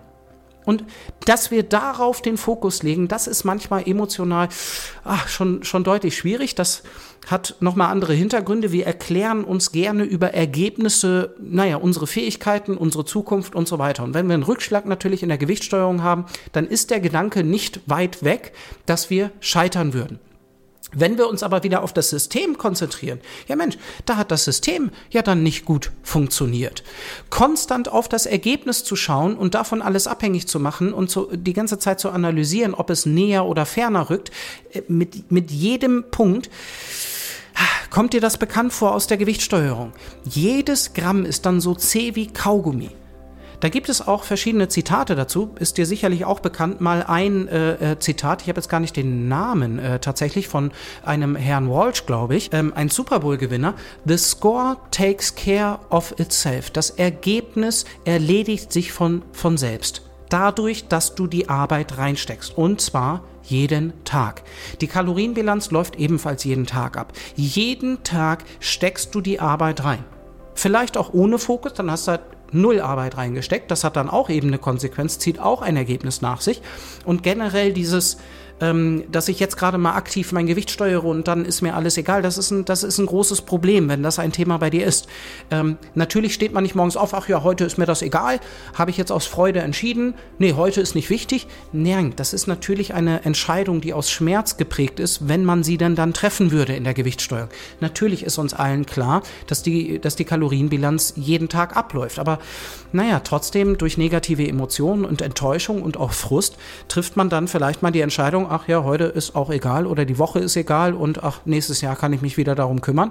Und 0.65 0.85
dass 1.27 1.51
wir 1.51 1.63
darauf 1.63 2.23
den 2.23 2.37
Fokus 2.37 2.83
legen, 2.83 3.09
das 3.09 3.27
ist 3.27 3.45
manchmal 3.45 3.89
emotional 3.89 4.49
ach, 5.05 5.29
schon, 5.29 5.63
schon 5.63 5.85
deutlich 5.85 6.17
schwierig. 6.17 6.55
Das 6.55 6.83
hat 7.27 7.57
nochmal 7.61 7.91
andere 7.91 8.15
Hintergründe. 8.15 8.73
Wir 8.73 8.87
erklären 8.87 9.45
uns 9.45 9.73
gerne 9.73 10.05
über 10.05 10.35
Ergebnisse, 10.35 11.35
naja, 11.41 11.77
unsere 11.77 12.07
Fähigkeiten, 12.07 12.77
unsere 12.77 13.05
Zukunft 13.05 13.55
und 13.55 13.69
so 13.69 13.79
weiter. 13.79 14.05
Und 14.05 14.15
wenn 14.15 14.27
wir 14.27 14.35
einen 14.35 14.43
Rückschlag 14.43 14.87
natürlich 14.87 15.23
in 15.23 15.29
der 15.29 15.39
Gewichtssteuerung 15.39 16.03
haben, 16.03 16.27
dann 16.53 16.67
ist 16.67 16.91
der 16.91 17.01
Gedanke 17.01 17.45
nicht 17.45 17.81
weit 17.87 18.25
weg, 18.25 18.53
dass 18.87 19.11
wir 19.11 19.31
scheitern 19.41 19.93
würden. 19.93 20.19
Wenn 20.95 21.19
wir 21.19 21.29
uns 21.29 21.43
aber 21.43 21.63
wieder 21.63 21.83
auf 21.83 21.93
das 21.93 22.11
System 22.11 22.59
konzentrieren, 22.59 23.21
ja 23.49 23.57
Mensch, 23.57 23.77
da 24.07 24.17
hat 24.17 24.31
das 24.31 24.45
System 24.45 24.91
ja 25.11 25.23
dann 25.23 25.43
nicht 25.43 25.65
gut 25.65 25.91
funktioniert. 26.03 26.83
Konstant 27.31 27.89
auf 27.89 28.09
das 28.09 28.27
Ergebnis 28.27 28.85
zu 28.85 28.97
schauen 28.97 29.37
und 29.37 29.55
davon 29.55 29.83
alles 29.83 30.07
abhängig 30.07 30.47
zu 30.49 30.61
machen 30.61 30.93
und 30.93 31.11
zu, 31.11 31.29
die 31.33 31.53
ganze 31.53 31.79
Zeit 31.79 32.01
zu 32.01 32.11
analysieren, 32.11 32.75
ob 32.75 32.91
es 32.91 33.07
näher 33.07 33.47
oder 33.47 33.67
ferner 33.67 34.11
rückt, 34.11 34.31
äh, 34.73 34.83
mit, 34.89 35.31
mit 35.31 35.51
jedem 35.51 36.05
Punkt, 36.11 36.51
Kommt 37.95 38.13
dir 38.13 38.21
das 38.21 38.39
bekannt 38.39 38.73
vor 38.73 38.93
aus 38.93 39.07
der 39.07 39.19
Gewichtssteuerung? 39.19 39.93
Jedes 40.25 40.95
Gramm 40.95 41.25
ist 41.25 41.47
dann 41.47 41.61
so 41.61 41.77
zäh 41.77 42.17
wie 42.17 42.27
Kaugummi. 42.27 42.91
Da 43.61 43.69
gibt 43.69 43.89
es 43.89 44.07
auch 44.07 44.25
verschiedene 44.25 44.69
Zitate 44.69 45.15
dazu. 45.15 45.51
Ist 45.59 45.79
dir 45.79 45.87
sicherlich 45.87 46.25
auch 46.25 46.41
bekannt. 46.41 46.81
Mal 46.81 47.05
ein 47.07 47.49
äh, 47.49 47.93
äh, 47.93 47.99
Zitat, 47.99 48.43
ich 48.43 48.49
habe 48.49 48.59
jetzt 48.59 48.69
gar 48.69 48.81
nicht 48.81 48.97
den 48.97 49.29
Namen 49.29 49.79
äh, 49.79 49.99
tatsächlich 49.99 50.49
von 50.49 50.73
einem 51.05 51.37
Herrn 51.37 51.71
Walsh, 51.71 52.07
glaube 52.07 52.37
ich, 52.37 52.53
ähm, 52.53 52.73
ein 52.75 52.89
Super 52.89 53.21
Bowl-Gewinner. 53.21 53.75
The 54.05 54.19
score 54.19 54.77
takes 54.91 55.35
care 55.35 55.79
of 55.91 56.15
itself. 56.19 56.71
Das 56.71 56.91
Ergebnis 56.91 57.85
erledigt 58.05 58.73
sich 58.73 58.93
von, 58.93 59.23
von 59.33 59.57
selbst. 59.57 60.03
Dadurch, 60.29 60.89
dass 60.89 61.15
du 61.15 61.27
die 61.27 61.49
Arbeit 61.49 61.99
reinsteckst. 61.99 62.57
Und 62.57 62.81
zwar 62.81 63.23
jeden 63.45 63.93
Tag. 64.05 64.43
Die 64.81 64.87
Kalorienbilanz 64.87 65.71
läuft 65.71 65.97
ebenfalls 65.97 66.45
jeden 66.45 66.67
Tag 66.67 66.97
ab. 66.97 67.13
Jeden 67.37 68.03
Tag 68.03 68.45
steckst 68.61 69.15
du 69.15 69.21
die 69.21 69.41
Arbeit 69.41 69.85
rein. 69.85 70.05
Vielleicht 70.55 70.97
auch 70.97 71.13
ohne 71.13 71.39
Fokus, 71.39 71.75
dann 71.75 71.91
hast 71.91 72.07
du 72.07 72.13
halt 72.13 72.23
null 72.53 72.81
Arbeit 72.81 73.17
reingesteckt. 73.17 73.71
Das 73.71 73.85
hat 73.85 73.97
dann 73.97 74.09
auch 74.09 74.31
eben 74.31 74.49
eine 74.49 74.59
Konsequenz, 74.59 75.19
zieht 75.19 75.39
auch 75.39 75.63
ein 75.63 75.77
Ergebnis 75.77 76.23
nach 76.23 76.41
sich. 76.41 76.63
Und 77.05 77.23
generell 77.23 77.73
dieses 77.73 78.19
ähm, 78.65 79.05
dass 79.11 79.29
ich 79.29 79.41
jetzt 79.41 79.57
gerade 79.57 79.77
mal 79.79 79.95
aktiv 79.95 80.33
mein 80.33 80.47
Gewicht 80.47 80.71
steuere 80.71 81.05
und 81.05 81.29
dann 81.29 81.45
ist 81.45 81.61
mir 81.61 81.75
alles 81.75 81.97
egal. 81.99 82.23
Das 82.23 82.39
ist 82.39 82.51
ein, 82.51 82.65
das 82.65 82.83
ist 82.83 82.99
ein 82.99 83.07
großes 83.07 83.43
Problem, 83.43 83.89
wenn 83.89 84.03
das 84.03 84.19
ein 84.19 84.33
Thema 84.33 84.59
bei 84.59 84.71
dir 84.71 84.87
ist. 84.87 85.07
Ähm, 85.51 85.77
natürlich 85.95 86.35
steht 86.35 86.53
man 86.53 86.63
nicht 86.63 86.75
morgens 86.75 86.97
auf, 86.97 87.13
ach 87.13 87.29
ja, 87.29 87.43
heute 87.43 87.65
ist 87.65 87.77
mir 87.77 87.87
das 87.87 88.01
egal, 88.01 88.41
habe 88.75 88.91
ich 88.91 88.97
jetzt 88.97 89.13
aus 89.13 89.27
Freude 89.27 89.61
entschieden. 89.61 90.15
Nee, 90.39 90.55
heute 90.55 90.81
ist 90.81 90.95
nicht 90.95 91.11
wichtig. 91.11 91.47
Nein, 91.73 92.15
das 92.17 92.33
ist 92.33 92.47
natürlich 92.47 92.95
eine 92.95 93.25
Entscheidung, 93.25 93.81
die 93.81 93.93
aus 93.93 94.11
Schmerz 94.11 94.57
geprägt 94.57 94.99
ist, 94.99 95.29
wenn 95.29 95.45
man 95.45 95.63
sie 95.63 95.77
denn 95.77 95.95
dann 95.95 96.15
treffen 96.15 96.51
würde 96.51 96.75
in 96.75 96.85
der 96.85 96.95
Gewichtssteuerung. 96.95 97.51
Natürlich 97.81 98.25
ist 98.25 98.39
uns 98.39 98.55
allen 98.55 98.87
klar, 98.87 99.23
dass 99.47 99.63
die, 99.63 99.99
dass 100.01 100.17
die 100.17 100.25
Kalorienbilanz 100.25 101.15
jeden 101.17 101.49
Tag 101.49 101.77
abläuft. 101.77 102.19
Aber 102.19 102.39
naja, 102.93 103.21
trotzdem 103.21 103.77
durch 103.77 103.99
negative 103.99 104.47
Emotionen 104.47 105.05
und 105.05 105.21
Enttäuschung 105.21 105.83
und 105.83 105.97
auch 105.99 106.13
Frust 106.13 106.57
trifft 106.89 107.17
man 107.17 107.29
dann 107.29 107.49
vielleicht 107.49 107.83
mal 107.83 107.91
die 107.91 108.01
Entscheidung, 108.01 108.49
ach 108.55 108.69
ja, 108.69 108.85
heute 108.85 109.05
ist 109.05 109.35
auch 109.35 109.51
egal 109.51 109.87
oder 109.87 110.05
die 110.05 110.19
Woche 110.19 110.39
ist 110.39 110.57
egal 110.57 110.95
und 110.95 111.25
ach, 111.25 111.41
nächstes 111.45 111.81
Jahr 111.81 111.97
kann 111.97 112.13
ich 112.13 112.23
mich 112.23 112.37
wieder 112.37 112.55
darum 112.55 112.81
kümmern. 112.81 113.11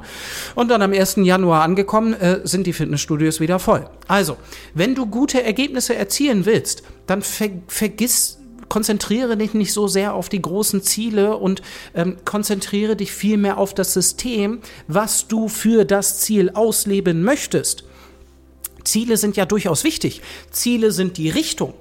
Und 0.55 0.69
dann 0.69 0.81
am 0.81 0.93
1. 0.93 1.17
Januar 1.17 1.63
angekommen, 1.63 2.13
äh, 2.13 2.39
sind 2.43 2.65
die 2.65 2.73
Fitnessstudios 2.73 3.39
wieder 3.39 3.59
voll. 3.59 3.85
Also, 4.07 4.37
wenn 4.73 4.95
du 4.95 5.05
gute 5.05 5.43
Ergebnisse 5.43 5.95
erzielen 5.95 6.45
willst, 6.45 6.83
dann 7.07 7.21
ver 7.21 7.49
vergiss 7.67 8.39
konzentriere 8.69 9.37
dich 9.37 9.53
nicht 9.53 9.71
so 9.71 9.87
sehr 9.87 10.15
auf 10.15 10.29
die 10.29 10.41
großen 10.41 10.81
Ziele 10.81 11.37
und 11.37 11.61
ähm, 11.93 12.17
konzentriere 12.25 12.95
dich 12.95 13.11
vielmehr 13.11 13.59
auf 13.59 13.75
das 13.75 13.93
System, 13.93 14.61
was 14.87 15.27
du 15.27 15.47
für 15.47 15.85
das 15.85 16.21
Ziel 16.21 16.49
ausleben 16.55 17.21
möchtest. 17.21 17.83
Ziele 18.83 19.17
sind 19.17 19.37
ja 19.37 19.45
durchaus 19.45 19.83
wichtig. 19.83 20.21
Ziele 20.49 20.91
sind 20.91 21.17
die 21.17 21.29
Richtung. 21.29 21.75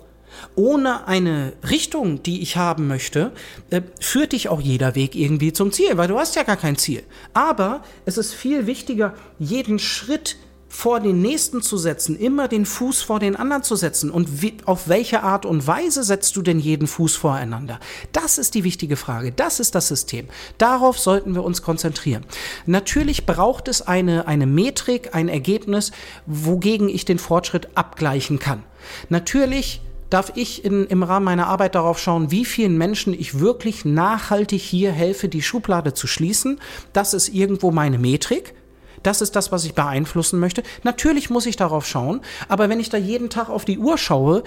Ohne 0.54 1.06
eine 1.08 1.54
Richtung, 1.68 2.22
die 2.22 2.42
ich 2.42 2.56
haben 2.56 2.86
möchte, 2.86 3.32
äh, 3.70 3.82
führt 4.00 4.32
dich 4.32 4.48
auch 4.48 4.60
jeder 4.60 4.94
Weg 4.94 5.14
irgendwie 5.14 5.52
zum 5.52 5.72
Ziel, 5.72 5.96
weil 5.96 6.08
du 6.08 6.18
hast 6.18 6.36
ja 6.36 6.42
gar 6.42 6.56
kein 6.56 6.76
Ziel. 6.76 7.02
Aber 7.32 7.82
es 8.04 8.18
ist 8.18 8.34
viel 8.34 8.66
wichtiger, 8.66 9.14
jeden 9.38 9.78
Schritt 9.78 10.36
vor 10.72 11.00
den 11.00 11.20
nächsten 11.20 11.60
zu 11.60 11.76
setzen, 11.76 12.18
immer 12.18 12.48
den 12.48 12.64
Fuß 12.64 13.02
vor 13.02 13.20
den 13.20 13.36
anderen 13.36 13.62
zu 13.62 13.76
setzen. 13.76 14.10
Und 14.10 14.40
wie, 14.40 14.56
auf 14.64 14.88
welche 14.88 15.22
Art 15.22 15.44
und 15.44 15.66
Weise 15.66 16.02
setzt 16.02 16.34
du 16.34 16.40
denn 16.40 16.58
jeden 16.58 16.86
Fuß 16.86 17.14
voreinander? 17.14 17.78
Das 18.12 18.38
ist 18.38 18.54
die 18.54 18.64
wichtige 18.64 18.96
Frage. 18.96 19.32
Das 19.32 19.60
ist 19.60 19.74
das 19.74 19.88
System. 19.88 20.28
Darauf 20.56 20.98
sollten 20.98 21.34
wir 21.34 21.44
uns 21.44 21.60
konzentrieren. 21.60 22.24
Natürlich 22.64 23.26
braucht 23.26 23.68
es 23.68 23.82
eine, 23.82 24.26
eine 24.26 24.46
Metrik, 24.46 25.14
ein 25.14 25.28
Ergebnis, 25.28 25.92
wogegen 26.24 26.88
ich 26.88 27.04
den 27.04 27.18
Fortschritt 27.18 27.68
abgleichen 27.76 28.38
kann. 28.38 28.64
Natürlich 29.10 29.82
darf 30.12 30.32
ich 30.34 30.64
in, 30.64 30.86
im 30.86 31.02
Rahmen 31.02 31.24
meiner 31.24 31.46
Arbeit 31.46 31.74
darauf 31.74 31.98
schauen, 31.98 32.30
wie 32.30 32.44
vielen 32.44 32.76
Menschen 32.76 33.12
ich 33.12 33.40
wirklich 33.40 33.84
nachhaltig 33.84 34.60
hier 34.60 34.92
helfe, 34.92 35.28
die 35.28 35.42
Schublade 35.42 35.94
zu 35.94 36.06
schließen. 36.06 36.60
Das 36.92 37.14
ist 37.14 37.28
irgendwo 37.28 37.70
meine 37.70 37.98
Metrik. 37.98 38.54
Das 39.02 39.20
ist 39.20 39.34
das, 39.34 39.50
was 39.50 39.64
ich 39.64 39.74
beeinflussen 39.74 40.38
möchte. 40.38 40.62
Natürlich 40.84 41.28
muss 41.28 41.46
ich 41.46 41.56
darauf 41.56 41.86
schauen, 41.86 42.20
aber 42.48 42.68
wenn 42.68 42.78
ich 42.78 42.88
da 42.88 42.98
jeden 42.98 43.30
Tag 43.30 43.48
auf 43.48 43.64
die 43.64 43.78
Uhr 43.78 43.98
schaue, 43.98 44.44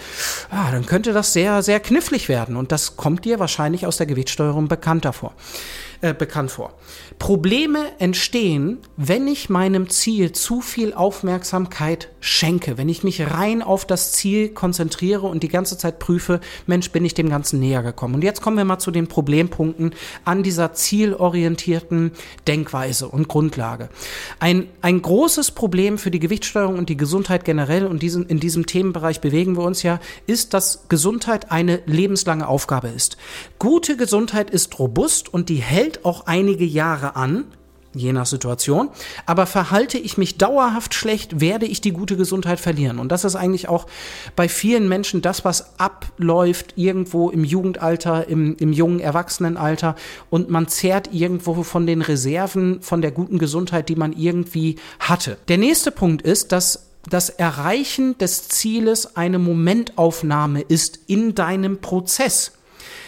ah, 0.50 0.72
dann 0.72 0.86
könnte 0.86 1.12
das 1.12 1.34
sehr, 1.34 1.62
sehr 1.62 1.80
knifflig 1.82 2.30
werden. 2.30 2.56
Und 2.56 2.72
das 2.72 2.96
kommt 2.96 3.26
dir 3.26 3.40
wahrscheinlich 3.40 3.86
aus 3.86 3.98
der 3.98 4.06
Gewichtssteuerung 4.06 4.68
bekannt 4.68 5.04
davor 5.04 5.34
äh, 6.02 6.14
bekannt 6.14 6.52
vor. 6.52 6.74
Probleme 7.20 7.80
entstehen, 8.00 8.80
wenn 8.98 9.28
ich 9.28 9.50
meinem 9.50 9.90
Ziel 9.90 10.32
zu 10.32 10.62
viel 10.62 10.94
Aufmerksamkeit 10.94 12.10
schenke, 12.20 12.78
wenn 12.78 12.90
ich 12.90 13.04
mich 13.04 13.32
rein 13.32 13.62
auf 13.62 13.86
das 13.86 14.12
Ziel 14.12 14.50
konzentriere 14.50 15.28
und 15.28 15.44
die 15.44 15.48
ganze 15.48 15.78
Zeit 15.78 16.00
prüfe, 16.00 16.42
Mensch, 16.66 16.92
bin 16.92 17.06
ich 17.06 17.14
dem 17.14 17.30
Ganzen 17.30 17.60
näher 17.60 17.84
gekommen. 17.84 18.16
Und 18.16 18.24
jetzt 18.24 18.42
kommen 18.42 18.58
wir 18.58 18.66
mal 18.66 18.80
zu 18.80 18.92
den 18.92 19.08
Problempunkten 19.08 19.94
an 20.26 20.44
dieser 20.44 20.74
zielorientierten 20.74 22.12
Denkweise 22.48 23.08
und 23.08 23.28
Grundlage. 23.28 23.90
Ein, 24.40 24.68
ein 24.82 25.02
großes 25.02 25.52
Problem 25.52 25.98
für 25.98 26.12
die 26.12 26.20
Gewichtssteuerung 26.20 26.78
und 26.78 26.90
die 26.90 26.98
Gesundheit 26.98 27.46
generell 27.46 27.86
und 27.86 28.02
diesen, 28.02 28.26
in 28.26 28.40
diesem 28.40 28.66
Themenbereich 28.66 29.22
bewegen 29.22 29.56
wir 29.56 29.64
uns 29.64 29.84
ja, 29.84 30.00
ist, 30.28 30.54
dass 30.54 30.90
Gesundheit 30.90 31.52
eine 31.52 31.82
lebenslange 31.86 32.48
Aufgabe 32.48 32.88
ist. 32.90 33.18
Gute 33.60 33.98
Gesundheit 33.98 34.50
ist 34.50 34.80
robust 34.80 35.34
und 35.34 35.50
die 35.50 35.58
hält 35.58 35.85
hält 35.86 36.04
auch 36.04 36.26
einige 36.26 36.66
Jahre 36.66 37.16
an, 37.16 37.46
je 37.94 38.12
nach 38.12 38.26
Situation. 38.26 38.90
Aber 39.26 39.46
verhalte 39.46 40.00
ich 40.00 40.18
mich 40.18 40.38
dauerhaft 40.38 40.96
schlecht, 40.96 41.40
werde 41.40 41.68
ich 41.68 41.80
die 41.80 41.92
gute 41.92 42.18
Gesundheit 42.18 42.60
verlieren. 42.60 42.98
Und 42.98 43.12
das 43.12 43.24
ist 43.24 43.36
eigentlich 43.36 43.70
auch 43.70 43.86
bei 44.36 44.50
vielen 44.50 44.90
Menschen 44.90 45.22
das, 45.22 45.46
was 45.46 45.80
abläuft 45.80 46.74
irgendwo 46.76 47.30
im 47.30 47.44
Jugendalter, 47.44 48.28
im, 48.28 48.58
im 48.58 48.74
jungen 48.74 49.00
Erwachsenenalter. 49.00 49.96
Und 50.30 50.50
man 50.50 50.68
zehrt 50.68 51.14
irgendwo 51.14 51.64
von 51.64 51.86
den 51.86 52.02
Reserven, 52.02 52.82
von 52.82 53.02
der 53.02 53.12
guten 53.12 53.38
Gesundheit, 53.38 53.88
die 53.88 53.96
man 53.96 54.12
irgendwie 54.12 54.78
hatte. 55.00 55.38
Der 55.48 55.60
nächste 55.60 55.92
Punkt 55.92 56.24
ist, 56.24 56.52
dass 56.52 56.88
das 57.08 57.30
Erreichen 57.30 58.18
des 58.18 58.50
Zieles 58.50 59.16
eine 59.16 59.38
Momentaufnahme 59.38 60.62
ist 60.62 61.00
in 61.06 61.36
deinem 61.36 61.80
Prozess. 61.80 62.55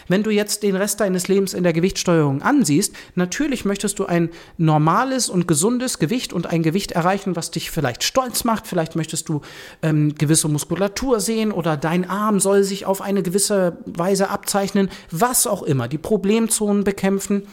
Wenn 0.08 0.24
du 0.24 0.30
jetzt 0.30 0.64
den 0.64 0.76
Rest 0.76 1.00
deines 1.00 1.28
Lebens 1.28 1.54
in 1.54 1.64
der 1.64 1.74
Gewichtssteuerung 1.74 2.42
ansiehst, 2.42 2.94
natürlich 3.16 3.66
möchtest 3.66 4.00
du 4.00 4.06
ein 4.06 4.30
normales 4.58 5.30
und 5.30 5.48
gesundes 5.48 6.00
Gewicht 6.00 6.34
und 6.34 6.48
ein 6.48 6.64
Gewicht 6.64 6.92
erreichen, 6.92 7.36
was 7.36 7.52
dich 7.52 7.72
vielleicht 7.72 8.04
stolz 8.04 8.44
macht. 8.44 8.68
Vielleicht 8.68 8.96
möchtest 8.96 9.30
du 9.30 9.42
ähm, 9.82 10.16
gewisse 10.16 10.48
Muskulatur 10.48 11.20
sehen 11.20 11.52
oder 11.52 11.78
dein 11.78 12.10
Arm 12.10 12.40
soll 12.40 12.64
sich 12.64 12.86
auf 12.86 13.02
eine 13.02 13.24
gewisse 13.24 13.78
Weise 13.86 14.30
abzeichnen, 14.30 14.90
was 15.12 15.48
auch 15.48 15.64
immer. 15.64 15.88
Die 15.88 15.98
Problemzonen 15.98 16.84
bekämpfen. 16.84 17.44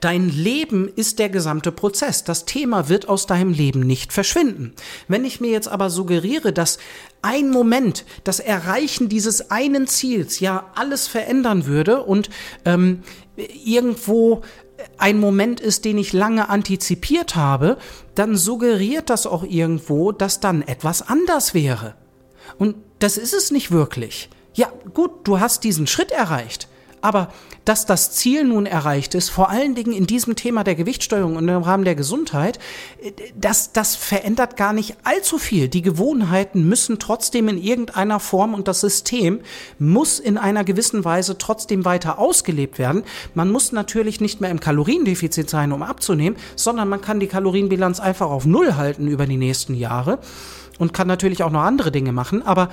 Dein 0.00 0.28
Leben 0.28 0.88
ist 0.88 1.18
der 1.18 1.28
gesamte 1.28 1.72
Prozess. 1.72 2.24
Das 2.24 2.44
Thema 2.44 2.88
wird 2.88 3.08
aus 3.08 3.26
deinem 3.26 3.52
Leben 3.52 3.80
nicht 3.80 4.12
verschwinden. 4.12 4.74
Wenn 5.08 5.24
ich 5.24 5.40
mir 5.40 5.50
jetzt 5.50 5.68
aber 5.68 5.90
suggeriere, 5.90 6.52
dass 6.52 6.78
ein 7.22 7.50
Moment, 7.50 8.04
das 8.24 8.40
Erreichen 8.40 9.08
dieses 9.08 9.50
einen 9.50 9.86
Ziels 9.86 10.40
ja 10.40 10.70
alles 10.74 11.08
verändern 11.08 11.66
würde 11.66 12.02
und 12.02 12.30
ähm, 12.64 13.02
irgendwo 13.36 14.42
ein 14.98 15.18
Moment 15.18 15.60
ist, 15.60 15.84
den 15.84 15.98
ich 15.98 16.12
lange 16.12 16.48
antizipiert 16.48 17.36
habe, 17.36 17.78
dann 18.14 18.36
suggeriert 18.36 19.10
das 19.10 19.26
auch 19.26 19.42
irgendwo, 19.42 20.12
dass 20.12 20.40
dann 20.40 20.62
etwas 20.62 21.02
anders 21.02 21.54
wäre. 21.54 21.94
Und 22.58 22.76
das 22.98 23.18
ist 23.18 23.34
es 23.34 23.50
nicht 23.50 23.70
wirklich. 23.70 24.30
Ja, 24.54 24.72
gut, 24.94 25.10
du 25.24 25.40
hast 25.40 25.64
diesen 25.64 25.86
Schritt 25.86 26.10
erreicht. 26.10 26.68
Aber 27.06 27.28
dass 27.64 27.86
das 27.86 28.10
Ziel 28.10 28.42
nun 28.42 28.66
erreicht 28.66 29.14
ist, 29.14 29.28
vor 29.28 29.48
allen 29.48 29.76
Dingen 29.76 29.92
in 29.92 30.08
diesem 30.08 30.34
Thema 30.34 30.64
der 30.64 30.74
Gewichtssteuerung 30.74 31.36
und 31.36 31.48
im 31.48 31.62
Rahmen 31.62 31.84
der 31.84 31.94
Gesundheit, 31.94 32.58
das, 33.38 33.70
das 33.70 33.94
verändert 33.94 34.56
gar 34.56 34.72
nicht 34.72 34.96
allzu 35.04 35.38
viel. 35.38 35.68
Die 35.68 35.82
Gewohnheiten 35.82 36.68
müssen 36.68 36.98
trotzdem 36.98 37.46
in 37.46 37.62
irgendeiner 37.62 38.18
Form 38.18 38.54
und 38.54 38.66
das 38.66 38.80
System 38.80 39.38
muss 39.78 40.18
in 40.18 40.36
einer 40.36 40.64
gewissen 40.64 41.04
Weise 41.04 41.38
trotzdem 41.38 41.84
weiter 41.84 42.18
ausgelebt 42.18 42.80
werden. 42.80 43.04
Man 43.34 43.52
muss 43.52 43.70
natürlich 43.70 44.20
nicht 44.20 44.40
mehr 44.40 44.50
im 44.50 44.58
Kaloriendefizit 44.58 45.48
sein, 45.48 45.70
um 45.70 45.84
abzunehmen, 45.84 46.36
sondern 46.56 46.88
man 46.88 47.02
kann 47.02 47.20
die 47.20 47.28
Kalorienbilanz 47.28 48.00
einfach 48.00 48.30
auf 48.30 48.46
Null 48.46 48.74
halten 48.74 49.06
über 49.06 49.26
die 49.26 49.36
nächsten 49.36 49.74
Jahre 49.74 50.18
und 50.80 50.92
kann 50.92 51.06
natürlich 51.06 51.44
auch 51.44 51.52
noch 51.52 51.62
andere 51.62 51.92
Dinge 51.92 52.10
machen. 52.10 52.44
Aber 52.44 52.68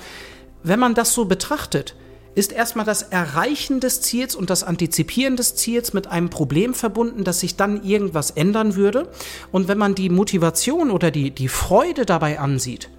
wenn 0.64 0.80
man 0.80 0.94
das 0.94 1.14
so 1.14 1.26
betrachtet, 1.26 1.94
ist 2.34 2.52
erstmal 2.52 2.84
das 2.84 3.02
Erreichen 3.02 3.80
des 3.80 4.00
Ziels 4.00 4.34
und 4.34 4.50
das 4.50 4.64
Antizipieren 4.64 5.36
des 5.36 5.54
Ziels 5.54 5.92
mit 5.92 6.08
einem 6.08 6.30
Problem 6.30 6.74
verbunden, 6.74 7.24
dass 7.24 7.40
sich 7.40 7.56
dann 7.56 7.84
irgendwas 7.84 8.30
ändern 8.30 8.74
würde. 8.74 9.08
Und 9.52 9.68
wenn 9.68 9.78
man 9.78 9.94
die 9.94 10.10
Motivation 10.10 10.90
oder 10.90 11.10
die, 11.10 11.30
die 11.30 11.48
Freude 11.48 12.06
dabei 12.06 12.38
ansieht, 12.38 12.90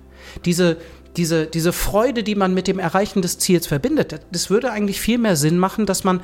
diese, 0.45 0.77
diese, 1.17 1.45
diese 1.47 1.73
Freude, 1.73 2.23
die 2.23 2.35
man 2.35 2.53
mit 2.53 2.67
dem 2.67 2.79
Erreichen 2.79 3.21
des 3.21 3.37
Ziels 3.39 3.67
verbindet, 3.67 4.21
das 4.31 4.49
würde 4.49 4.71
eigentlich 4.71 4.99
viel 4.99 5.17
mehr 5.17 5.35
Sinn 5.35 5.57
machen, 5.57 5.85
dass 5.85 6.03
man 6.03 6.21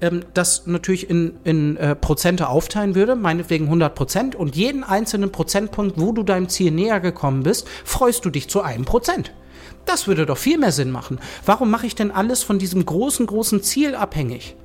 ähm, 0.00 0.22
das 0.34 0.66
natürlich 0.66 1.08
in, 1.08 1.34
in 1.44 1.76
äh, 1.76 1.94
Prozente 1.94 2.48
aufteilen 2.48 2.94
würde, 2.94 3.16
meinetwegen 3.16 3.66
100 3.66 3.94
Prozent. 3.94 4.34
Und 4.34 4.56
jeden 4.56 4.84
einzelnen 4.84 5.32
Prozentpunkt, 5.32 6.00
wo 6.00 6.12
du 6.12 6.22
deinem 6.22 6.48
Ziel 6.48 6.70
näher 6.70 7.00
gekommen 7.00 7.42
bist, 7.42 7.68
freust 7.84 8.24
du 8.24 8.30
dich 8.30 8.48
zu 8.48 8.62
einem 8.62 8.84
Prozent. 8.84 9.32
Das 9.86 10.06
würde 10.06 10.26
doch 10.26 10.38
viel 10.38 10.58
mehr 10.58 10.72
Sinn 10.72 10.90
machen. 10.90 11.18
Warum 11.44 11.70
mache 11.70 11.86
ich 11.86 11.94
denn 11.94 12.10
alles 12.10 12.42
von 12.42 12.58
diesem 12.58 12.84
großen, 12.84 13.26
großen 13.26 13.62
Ziel 13.62 13.94
abhängig? 13.94 14.56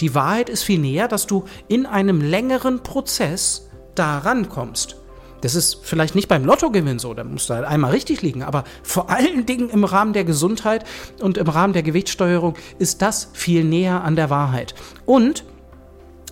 Die 0.00 0.14
Wahrheit 0.14 0.50
ist 0.50 0.62
viel 0.62 0.78
näher, 0.78 1.08
dass 1.08 1.26
du 1.26 1.44
in 1.68 1.86
einem 1.86 2.20
längeren 2.20 2.82
Prozess 2.82 3.70
da 3.94 4.18
rankommst. 4.18 4.96
Das 5.40 5.54
ist 5.54 5.78
vielleicht 5.82 6.14
nicht 6.14 6.28
beim 6.28 6.44
Lottogewinn 6.44 6.98
so, 6.98 7.14
da 7.14 7.22
musst 7.22 7.50
du 7.50 7.54
halt 7.54 7.66
einmal 7.66 7.92
richtig 7.92 8.22
liegen, 8.22 8.42
aber 8.42 8.64
vor 8.82 9.10
allen 9.10 9.46
Dingen 9.46 9.70
im 9.70 9.84
Rahmen 9.84 10.12
der 10.12 10.24
Gesundheit 10.24 10.84
und 11.20 11.38
im 11.38 11.48
Rahmen 11.48 11.72
der 11.72 11.82
Gewichtssteuerung 11.82 12.54
ist 12.78 13.02
das 13.02 13.30
viel 13.32 13.62
näher 13.62 14.02
an 14.02 14.16
der 14.16 14.30
Wahrheit. 14.30 14.74
Und 15.04 15.44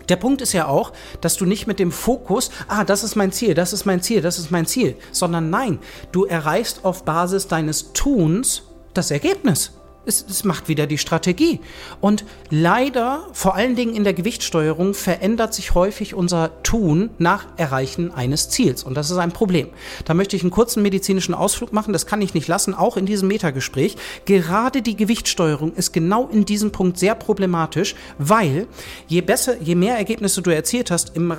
der 0.09 0.17
Punkt 0.17 0.43
ist 0.43 0.53
ja 0.53 0.67
auch, 0.67 0.93
dass 1.21 1.37
du 1.37 1.47
nicht 1.47 1.67
mit 1.67 1.79
dem 1.79 1.93
Fokus, 1.93 2.51
ah, 2.69 2.85
das 2.85 3.05
ist 3.05 3.17
mein 3.17 3.33
Ziel, 3.33 3.55
das 3.55 3.73
ist 3.73 3.85
mein 3.85 4.03
Ziel, 4.03 4.21
das 4.21 4.39
ist 4.39 4.51
mein 4.51 4.67
Ziel, 4.67 4.97
sondern 5.13 5.51
nein, 5.51 5.79
du 6.13 6.25
erreichst 6.25 6.85
auf 6.85 7.05
Basis 7.05 7.49
deines 7.49 7.93
Tuns 7.93 8.63
das 8.93 9.11
Ergebnis. 9.11 9.73
Es, 10.07 10.25
es, 10.29 10.45
macht 10.45 10.69
wieder 10.69 10.87
die 10.87 10.99
Strategie. 10.99 11.61
Und 12.01 12.25
leider, 12.51 13.27
vor 13.33 13.55
allen 13.55 13.77
Dingen 13.77 13.95
in 13.95 14.05
der 14.05 14.15
Gewichtssteuerung, 14.15 14.95
verändert 14.95 15.55
sich 15.55 15.75
häufig 15.75 16.15
unser 16.15 16.63
Tun 16.63 17.11
nach 17.19 17.47
Erreichen 17.57 18.13
eines 18.13 18.49
Ziels. 18.49 18.85
Und 18.85 18.95
das 18.95 19.11
ist 19.11 19.17
ein 19.17 19.33
Problem. 19.33 19.69
Da 20.05 20.15
möchte 20.15 20.37
ich 20.37 20.43
einen 20.43 20.51
kurzen 20.51 20.83
medizinischen 20.83 21.35
Ausflug 21.35 21.73
machen. 21.73 21.93
Das 21.93 22.07
kann 22.07 22.23
ich 22.23 22.35
nicht 22.35 22.49
lassen, 22.49 22.75
auch 22.75 22.97
in 22.97 23.07
diesem 23.07 23.29
Metagespräch. 23.29 23.97
Gerade 24.25 24.83
die 24.83 24.97
Gewichtssteuerung 24.97 25.75
ist 25.75 25.93
genau 25.93 26.29
in 26.29 26.45
diesem 26.45 26.71
Punkt 26.73 26.99
sehr 26.99 27.15
problematisch, 27.15 27.95
weil 28.19 28.67
je 29.09 29.21
besser, 29.21 29.61
je 29.61 29.75
mehr 29.75 29.97
Ergebnisse 29.97 30.43
du 30.43 30.51
erzielt 30.51 30.91
hast 30.91 31.17
im 31.17 31.35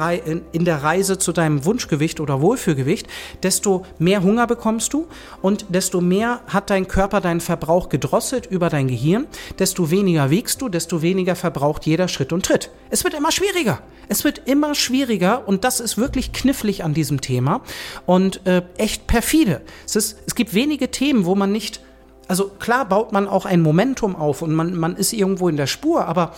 in 0.51 0.65
der 0.65 0.84
Reise 0.84 1.17
zu 1.17 1.31
deinem 1.31 1.65
Wunschgewicht 1.65 2.19
oder 2.19 2.41
Wohlfühlgewicht, 2.41 3.07
desto 3.43 3.86
mehr 3.98 4.24
Hunger 4.24 4.48
bekommst 4.48 4.93
du 4.93 5.07
und 5.41 5.65
desto 5.69 6.01
mehr 6.01 6.41
hat 6.48 6.69
dein 6.69 6.88
Körper 6.88 7.22
deinen 7.22 7.41
Verbrauch 7.41 7.89
gedrosselt 7.89 8.48
über 8.56 8.70
dein 8.70 8.88
Gehirn, 8.88 9.28
desto 9.60 9.92
weniger 9.92 10.30
wiegst 10.30 10.62
du, 10.62 10.70
desto 10.70 11.02
weniger 11.02 11.36
verbraucht 11.36 11.86
jeder 11.86 12.08
Schritt 12.08 12.34
und 12.34 12.46
Tritt. 12.46 12.72
Es 12.90 13.04
wird 13.04 13.14
immer 13.14 13.32
schwieriger. 13.32 13.82
Es 14.08 14.24
wird 14.24 14.42
immer 14.46 14.76
schwieriger 14.76 15.48
und 15.48 15.64
das 15.64 15.80
ist 15.80 15.98
wirklich 15.98 16.32
knifflig 16.32 16.84
an 16.84 16.94
diesem 16.94 17.22
Thema 17.22 17.62
und 18.06 18.46
äh, 18.46 18.64
echt 18.78 19.08
perfide. 19.08 19.62
Es, 19.86 19.96
ist, 19.96 20.18
es 20.26 20.36
gibt 20.36 20.54
wenige 20.54 20.92
Themen, 20.92 21.26
wo 21.26 21.36
man 21.36 21.52
nicht, 21.52 21.82
also 22.28 22.50
klar 22.60 22.86
baut 22.88 23.12
man 23.12 23.28
auch 23.28 23.46
ein 23.46 23.62
Momentum 23.62 24.16
auf 24.16 24.42
und 24.42 24.54
man, 24.54 24.76
man 24.76 24.96
ist 24.96 25.14
irgendwo 25.14 25.50
in 25.50 25.58
der 25.58 25.68
Spur, 25.68 26.06
aber 26.06 26.34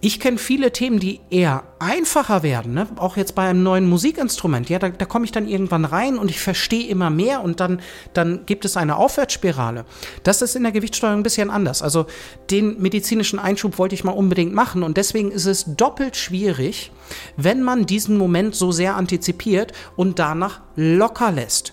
ich 0.00 0.20
kenne 0.20 0.38
viele 0.38 0.72
Themen, 0.72 0.98
die 0.98 1.20
eher 1.30 1.64
einfacher 1.78 2.42
werden, 2.42 2.74
ne? 2.74 2.86
auch 2.96 3.16
jetzt 3.16 3.34
bei 3.34 3.48
einem 3.48 3.62
neuen 3.62 3.88
Musikinstrument. 3.88 4.68
Ja, 4.68 4.78
da, 4.78 4.90
da 4.90 5.04
komme 5.04 5.24
ich 5.24 5.32
dann 5.32 5.48
irgendwann 5.48 5.84
rein 5.84 6.18
und 6.18 6.30
ich 6.30 6.40
verstehe 6.40 6.86
immer 6.86 7.10
mehr 7.10 7.42
und 7.42 7.60
dann, 7.60 7.80
dann 8.12 8.44
gibt 8.46 8.64
es 8.64 8.76
eine 8.76 8.96
Aufwärtsspirale. 8.96 9.84
Das 10.22 10.42
ist 10.42 10.54
in 10.54 10.62
der 10.62 10.72
Gewichtssteuerung 10.72 11.20
ein 11.20 11.22
bisschen 11.22 11.50
anders. 11.50 11.82
Also 11.82 12.06
den 12.50 12.80
medizinischen 12.80 13.38
Einschub 13.38 13.78
wollte 13.78 13.94
ich 13.94 14.04
mal 14.04 14.12
unbedingt 14.12 14.54
machen 14.54 14.82
und 14.82 14.96
deswegen 14.96 15.30
ist 15.30 15.46
es 15.46 15.64
doppelt 15.64 16.16
schwierig, 16.16 16.92
wenn 17.36 17.62
man 17.62 17.86
diesen 17.86 18.18
Moment 18.18 18.54
so 18.54 18.72
sehr 18.72 18.96
antizipiert 18.96 19.72
und 19.96 20.18
danach 20.18 20.60
locker 20.76 21.32
lässt. 21.32 21.72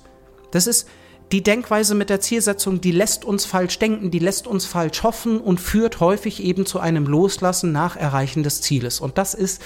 Das 0.51 0.68
ist, 0.68 0.88
die 1.32 1.42
Denkweise 1.42 1.96
mit 1.96 2.10
der 2.10 2.22
Zielsetzung, 2.22 2.82
die 2.82 2.92
lässt 2.92 3.25
uns 3.25 3.46
falsch 3.46 3.80
denken, 3.80 4.12
die 4.12 4.20
lässt 4.20 4.46
uns 4.46 4.65
falsch 4.65 5.03
hoffen 5.03 5.39
und 5.39 5.60
führt 5.60 6.00
häufig 6.00 6.44
eben 6.44 6.65
zu 6.65 6.80
einem 6.80 7.06
Loslassen 7.06 7.72
nach 7.72 7.96
Erreichen 7.96 8.44
des 8.44 8.62
Zieles. 8.62 9.00
Und 9.00 9.18
das 9.18 9.34
ist, 9.34 9.62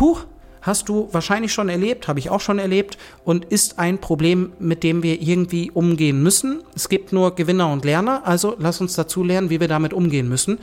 huh, 0.00 0.18
hast 0.66 0.88
du 0.88 1.08
wahrscheinlich 1.12 1.52
schon 1.52 1.68
erlebt, 1.68 2.08
habe 2.08 2.18
ich 2.18 2.30
auch 2.30 2.40
schon 2.40 2.58
erlebt 2.58 2.98
und 3.24 3.44
ist 3.46 3.78
ein 3.78 3.98
Problem, 3.98 4.52
mit 4.58 4.82
dem 4.82 5.02
wir 5.02 5.20
irgendwie 5.22 5.70
umgehen 5.70 6.22
müssen. 6.22 6.62
Es 6.74 6.88
gibt 6.88 7.12
nur 7.12 7.34
Gewinner 7.34 7.72
und 7.72 7.84
Lerner, 7.84 8.26
also 8.26 8.56
lass 8.58 8.80
uns 8.80 8.94
dazu 8.94 9.22
lernen, 9.22 9.50
wie 9.50 9.60
wir 9.60 9.68
damit 9.68 9.92
umgehen 9.92 10.28
müssen 10.28 10.58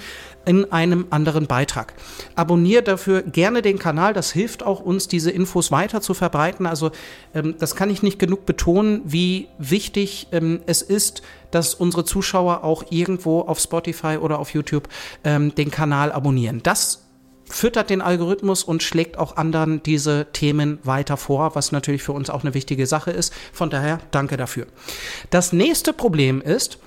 in 0.46 0.72
einem 0.72 1.08
anderen 1.10 1.48
Beitrag. 1.48 1.94
Abonnier 2.36 2.82
dafür 2.82 3.22
gerne 3.22 3.62
den 3.62 3.80
Kanal, 3.80 4.14
das 4.14 4.32
hilft 4.32 4.64
auch 4.64 4.82
uns, 4.82 5.08
diese 5.08 5.32
Infos 5.32 5.72
weiter 5.72 6.02
zu 6.02 6.14
verbreiten. 6.14 6.66
Also 6.66 6.92
ähm, 7.34 7.56
das 7.58 7.76
kann 7.76 7.90
ich 7.90 8.04
nicht 8.04 8.20
genug 8.20 8.46
betonen, 8.46 9.02
wie 9.06 9.48
wichtig 9.58 10.28
ähm, 10.32 10.62
es 10.66 10.82
ist, 10.82 11.22
dass 11.52 11.74
unsere 11.74 12.04
Zuschauer 12.04 12.64
auch 12.64 12.84
irgendwo 12.90 13.42
auf 13.42 13.60
Spotify 13.60 14.18
oder 14.20 14.40
auf 14.40 14.54
YouTube 14.54 14.90
ähm, 15.24 15.54
den 15.56 15.72
Kanal 15.72 16.12
abonnieren. 16.12 16.62
Das 16.64 17.03
füttert 17.50 17.90
den 17.90 18.02
Algorithmus 18.02 18.64
und 18.64 18.84
schlägt 18.84 19.18
auch 19.18 19.38
anderen 19.38 19.84
diese 19.84 20.28
Themen 20.34 20.80
weiter 20.84 21.18
vor, 21.18 21.56
was 21.56 21.72
natürlich 21.72 22.04
für 22.04 22.14
uns 22.14 22.30
auch 22.30 22.44
eine 22.44 22.54
wichtige 22.54 22.88
Sache 22.88 23.12
ist. 23.12 23.34
Von 23.52 23.70
daher 23.70 24.00
danke 24.12 24.38
dafür. 24.38 24.68
Das 25.30 25.54
nächste 25.54 25.94
Problem 25.94 26.42
ist 26.42 26.80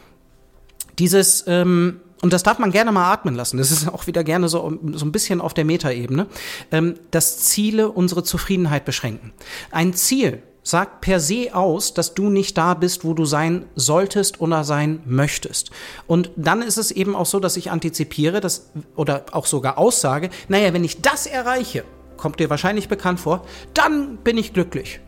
dieses, 0.99 1.45
ähm, 1.47 2.01
und 2.23 2.33
das 2.33 2.43
darf 2.43 2.59
man 2.59 2.73
gerne 2.73 2.93
mal 2.93 3.13
atmen 3.13 3.35
lassen, 3.35 3.59
das 3.59 3.71
ist 3.71 3.89
auch 3.89 4.07
wieder 4.07 4.25
gerne 4.25 4.49
so, 4.49 4.79
so 4.93 5.05
ein 5.05 5.13
bisschen 5.13 5.41
auf 5.41 5.55
der 5.55 5.65
Metaebene, 5.65 6.27
ähm, 6.73 6.95
dass 7.11 7.39
Ziele 7.39 7.91
unsere 7.91 8.25
Zufriedenheit 8.25 8.85
beschränken. 8.85 9.33
Ein 9.71 9.93
Ziel 9.95 10.43
sagt 10.67 11.01
per 11.01 11.21
se 11.21 11.55
aus, 11.55 11.95
dass 11.95 12.15
du 12.15 12.29
nicht 12.29 12.59
da 12.59 12.75
bist, 12.75 13.05
wo 13.05 13.15
du 13.15 13.25
sein 13.25 13.67
solltest 13.77 14.41
oder 14.41 14.65
sein 14.65 15.01
möchtest. 15.07 15.71
Und 16.09 16.33
dann 16.35 16.61
ist 16.61 16.77
es 16.77 16.91
eben 16.91 17.15
auch 17.15 17.27
so, 17.27 17.39
dass 17.39 17.57
ich 17.57 17.71
antizipiere, 17.71 18.41
dass, 18.41 18.71
oder 18.97 19.27
auch 19.31 19.47
sogar 19.47 19.79
aussage, 19.79 20.29
naja, 20.49 20.73
wenn 20.73 20.83
ich 20.83 21.03
das 21.03 21.27
erreiche, 21.27 21.85
kommt 22.17 22.41
dir 22.41 22.51
wahrscheinlich 22.51 22.89
bekannt 22.89 23.21
vor, 23.21 23.45
dann 23.75 24.17
bin 24.17 24.37
ich 24.39 24.55
glücklich. 24.55 24.99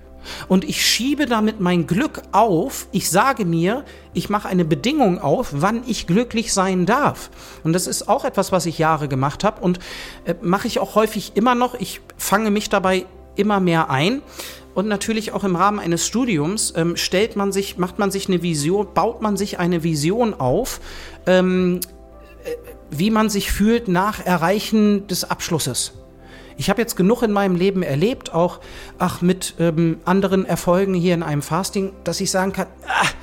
Und 0.46 0.62
ich 0.62 0.86
schiebe 0.86 1.26
damit 1.26 1.58
mein 1.58 1.88
Glück 1.88 2.22
auf. 2.30 2.86
Ich 2.92 3.10
sage 3.10 3.44
mir, 3.44 3.84
ich 4.14 4.30
mache 4.30 4.48
eine 4.48 4.64
Bedingung 4.64 5.18
auf, 5.18 5.48
wann 5.54 5.82
ich 5.88 6.06
glücklich 6.06 6.52
sein 6.52 6.86
darf. 6.86 7.30
Und 7.64 7.72
das 7.72 7.88
ist 7.88 8.08
auch 8.08 8.24
etwas, 8.24 8.52
was 8.52 8.64
ich 8.66 8.78
Jahre 8.78 9.08
gemacht 9.08 9.42
habe 9.42 9.60
und 9.60 9.80
äh, 10.24 10.36
mache 10.40 10.68
ich 10.68 10.78
auch 10.78 10.94
häufig 10.94 11.32
immer 11.34 11.56
noch. 11.56 11.74
Ich 11.74 12.00
fange 12.16 12.52
mich 12.52 12.68
dabei 12.68 13.06
immer 13.34 13.58
mehr 13.58 13.90
ein. 13.90 14.22
Und 14.78 14.86
natürlich 14.86 15.32
auch 15.32 15.42
im 15.42 15.56
Rahmen 15.56 15.80
eines 15.80 16.06
Studiums 16.06 16.72
ähm, 16.76 16.96
stellt 16.96 17.34
man 17.34 17.50
sich, 17.50 17.78
macht 17.78 17.98
man 17.98 18.12
sich 18.12 18.28
eine 18.28 18.44
Vision, 18.44 18.86
baut 18.94 19.20
man 19.20 19.36
sich 19.36 19.58
eine 19.58 19.82
Vision 19.82 20.34
auf, 20.34 20.80
ähm, 21.26 21.80
äh, 22.44 22.50
wie 22.88 23.10
man 23.10 23.28
sich 23.28 23.50
fühlt 23.50 23.88
nach 23.88 24.24
Erreichen 24.24 25.08
des 25.08 25.28
Abschlusses. 25.28 25.94
Ich 26.56 26.70
habe 26.70 26.80
jetzt 26.80 26.94
genug 26.96 27.24
in 27.24 27.32
meinem 27.32 27.56
Leben 27.56 27.82
erlebt, 27.82 28.32
auch 28.32 28.60
ach 29.00 29.20
mit 29.20 29.54
ähm, 29.58 29.98
anderen 30.04 30.46
Erfolgen 30.46 30.94
hier 30.94 31.14
in 31.14 31.24
einem 31.24 31.42
Fasting, 31.42 31.90
dass 32.04 32.20
ich 32.20 32.30
sagen 32.30 32.52
kann, 32.52 32.68
ach, 32.86 33.14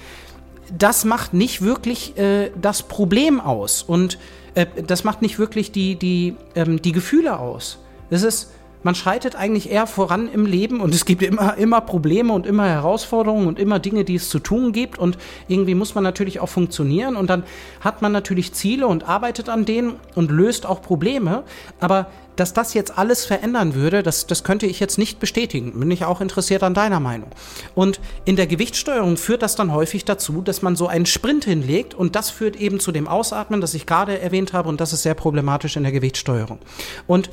das 0.78 1.06
macht 1.06 1.34
nicht 1.34 1.62
wirklich 1.62 2.18
äh, 2.18 2.52
das 2.62 2.84
Problem 2.84 3.40
aus 3.40 3.82
und 3.82 4.20
äh, 4.56 4.66
das 4.86 5.06
macht 5.06 5.22
nicht 5.22 5.40
wirklich 5.40 5.72
die 5.72 5.96
die 5.96 6.36
ähm, 6.56 6.82
die 6.82 6.92
Gefühle 6.92 7.40
aus. 7.40 7.80
Das 8.10 8.24
ist 8.24 8.52
man 8.86 8.94
schreitet 8.94 9.36
eigentlich 9.36 9.72
eher 9.72 9.88
voran 9.88 10.30
im 10.32 10.46
Leben 10.46 10.80
und 10.80 10.94
es 10.94 11.06
gibt 11.06 11.24
immer, 11.24 11.58
immer 11.58 11.82
Probleme 11.82 12.32
und 12.32 12.46
immer 12.46 12.68
Herausforderungen 12.68 13.48
und 13.48 13.58
immer 13.58 13.80
Dinge, 13.80 14.04
die 14.04 14.14
es 14.14 14.30
zu 14.30 14.38
tun 14.38 14.74
gibt 14.74 15.00
und 15.00 15.18
irgendwie 15.48 15.74
muss 15.74 15.96
man 15.96 16.04
natürlich 16.04 16.40
auch 16.40 16.50
funktionieren 16.50 17.16
und 17.16 17.28
dann 17.28 17.46
hat 17.82 18.04
man 18.04 18.12
natürlich 18.12 18.54
Ziele 18.54 18.86
und 18.86 19.10
arbeitet 19.10 19.50
an 19.50 19.66
denen 19.66 19.96
und 20.14 20.30
löst 20.30 20.68
auch 20.68 20.84
Probleme, 20.84 21.44
aber 21.80 22.12
dass 22.36 22.54
das 22.54 22.76
jetzt 22.76 22.96
alles 22.96 23.26
verändern 23.26 23.74
würde, 23.74 24.04
das, 24.04 24.28
das 24.28 24.44
könnte 24.44 24.68
ich 24.68 24.80
jetzt 24.80 25.00
nicht 25.00 25.20
bestätigen. 25.20 25.80
Bin 25.80 25.90
ich 25.90 26.06
auch 26.06 26.20
interessiert 26.20 26.64
an 26.64 26.74
deiner 26.74 27.00
Meinung. 27.00 27.30
Und 27.76 28.02
in 28.26 28.36
der 28.36 28.46
Gewichtssteuerung 28.46 29.16
führt 29.16 29.42
das 29.42 29.56
dann 29.56 29.74
häufig 29.74 30.04
dazu, 30.04 30.42
dass 30.42 30.62
man 30.62 30.76
so 30.76 30.88
einen 30.88 31.06
Sprint 31.06 31.46
hinlegt 31.46 31.94
und 31.94 32.16
das 32.16 32.30
führt 32.30 32.58
eben 32.58 32.82
zu 32.82 32.92
dem 32.92 33.08
Ausatmen, 33.08 33.62
das 33.62 33.74
ich 33.74 33.86
gerade 33.86 34.20
erwähnt 34.20 34.54
habe 34.54 34.70
und 34.70 34.82
das 34.82 34.94
ist 34.94 35.04
sehr 35.04 35.14
problematisch 35.14 35.78
in 35.78 35.84
der 35.84 35.94
Gewichtssteuerung. 35.94 36.60
Und 37.08 37.30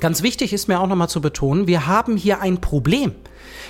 Ganz 0.00 0.22
wichtig 0.22 0.52
ist 0.52 0.68
mir 0.68 0.80
auch 0.80 0.86
nochmal 0.86 1.08
zu 1.08 1.20
betonen, 1.20 1.66
wir 1.66 1.86
haben 1.86 2.16
hier 2.16 2.40
ein 2.40 2.60
Problem. 2.60 3.12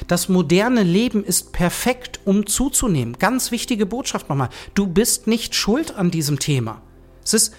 Das 0.09 0.29
moderne 0.29 0.83
Leben 0.83 1.25
ist 1.25 1.53
perfekt, 1.53 2.21
um 2.25 2.47
zuzunehmen. 2.47 3.17
Ganz 3.19 3.51
wichtige 3.51 3.87
Botschaft 3.87 4.29
nochmal. 4.29 4.51
Du 4.75 4.87
bist 4.87 5.27
nicht 5.27 5.55
schuld 5.55 5.97
an 5.97 6.11
diesem 6.11 6.39
Thema. 6.39 6.83
Es 7.25 7.35
ist 7.35 7.55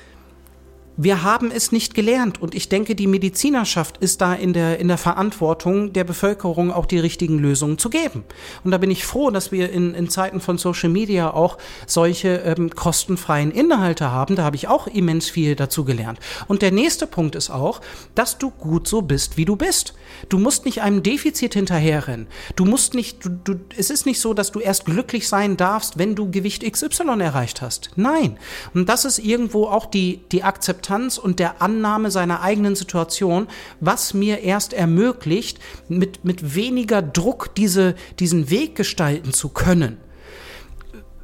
wir 0.99 1.21
haben 1.21 1.51
es 1.51 1.71
nicht 1.71 1.93
gelernt 1.93 2.41
und 2.41 2.55
ich 2.55 2.69
denke, 2.69 2.95
die 2.95 3.05
Medizinerschaft 3.05 3.97
ist 3.97 4.19
da 4.19 4.33
in 4.33 4.53
der, 4.53 4.79
in 4.79 4.87
der 4.87 4.97
Verantwortung, 4.97 5.93
der 5.93 6.03
Bevölkerung 6.03 6.71
auch 6.71 6.87
die 6.87 6.97
richtigen 6.97 7.37
Lösungen 7.37 7.77
zu 7.77 7.91
geben. 7.91 8.23
Und 8.63 8.71
da 8.71 8.79
bin 8.79 8.89
ich 8.89 9.05
froh, 9.05 9.29
dass 9.29 9.51
wir 9.51 9.71
in, 9.71 9.93
in 9.93 10.09
Zeiten 10.09 10.41
von 10.41 10.57
Social 10.57 10.89
Media 10.89 11.31
auch 11.31 11.59
solche 11.85 12.37
ähm, 12.37 12.71
kostenfreien 12.71 13.51
Inhalte 13.51 14.11
haben. 14.11 14.35
Da 14.35 14.43
habe 14.43 14.55
ich 14.55 14.67
auch 14.67 14.87
immens 14.87 15.29
viel 15.29 15.55
dazu 15.55 15.85
gelernt. 15.85 16.19
Und 16.47 16.63
der 16.63 16.71
nächste 16.71 17.05
Punkt 17.05 17.35
ist 17.35 17.51
auch, 17.51 17.79
dass 18.15 18.39
du 18.39 18.49
gut 18.49 18.87
so 18.87 19.03
bist, 19.03 19.37
wie 19.37 19.45
du 19.45 19.55
bist. 19.55 19.93
Du 20.29 20.39
musst 20.39 20.65
nicht 20.65 20.81
einem 20.81 21.03
Defizit 21.03 21.53
hinterherrennen. 21.53 22.25
Du 22.55 22.65
musst 22.65 22.95
nicht, 22.95 23.23
du, 23.23 23.29
du, 23.29 23.59
es 23.77 23.91
ist 23.91 24.07
nicht 24.07 24.19
so, 24.19 24.33
dass 24.33 24.51
du 24.51 24.59
erst 24.59 24.85
glücklich 24.85 25.27
sein 25.27 25.57
darfst, 25.57 25.99
wenn 25.99 26.15
du 26.15 26.31
Gewicht 26.31 26.63
XY 26.63 27.19
erreicht 27.19 27.61
hast. 27.61 27.91
Nein. 27.95 28.39
Und 28.73 28.89
das 28.89 29.05
ist 29.05 29.19
irgendwo 29.19 29.67
auch 29.67 29.85
die, 29.85 30.21
die 30.31 30.41
Akzeptanz 30.41 30.86
Akzeptanz 30.87 31.17
und 31.17 31.39
der 31.39 31.61
Annahme 31.61 32.11
seiner 32.11 32.41
eigenen 32.41 32.75
Situation, 32.75 33.47
was 33.81 34.13
mir 34.13 34.39
erst 34.39 34.73
ermöglicht, 34.73 35.59
mit, 35.89 36.23
mit 36.23 36.55
weniger 36.55 37.01
Druck 37.01 37.53
diese, 37.55 37.95
diesen 38.19 38.49
Weg 38.49 38.75
gestalten 38.75 39.33
zu 39.33 39.49
können. 39.49 39.97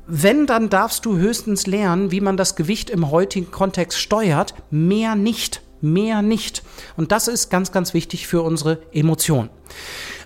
Wenn, 0.05 0.47
dann 0.47 0.69
darfst 0.69 1.05
du 1.05 1.15
höchstens 1.17 1.65
lernen, 1.65 2.11
wie 2.11 2.19
man 2.19 2.35
das 2.35 2.57
Gewicht 2.57 2.89
im 2.89 3.09
heutigen 3.09 3.51
Kontext 3.51 3.99
steuert, 3.99 4.53
mehr 4.69 5.15
nicht, 5.15 5.61
mehr 5.79 6.21
nicht. 6.21 6.61
Und 6.97 7.13
das 7.13 7.29
ist 7.29 7.49
ganz, 7.49 7.71
ganz 7.71 7.93
wichtig 7.93 8.27
für 8.27 8.41
unsere 8.41 8.79
Emotionen. 8.91 9.49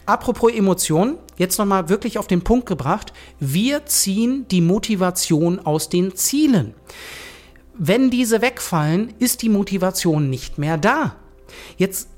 Apropos 0.08 0.52
Emotionen, 0.52 1.18
jetzt 1.38 1.60
nochmal 1.60 1.90
wirklich 1.90 2.18
auf 2.18 2.26
den 2.28 2.42
Punkt 2.42 2.66
gebracht. 2.66 3.14
Wir 3.40 3.86
ziehen 3.86 4.48
die 4.50 4.62
Motivation 4.62 5.60
aus 5.60 5.90
den 5.90 6.16
Zielen. 6.16 6.74
Wenn 7.78 8.10
diese 8.10 8.42
wegfallen, 8.42 9.14
ist 9.20 9.42
die 9.42 9.50
Motivation 9.50 10.30
nicht 10.30 10.58
mehr 10.58 10.78
da. 10.78 11.16
Jetzt 11.78 12.10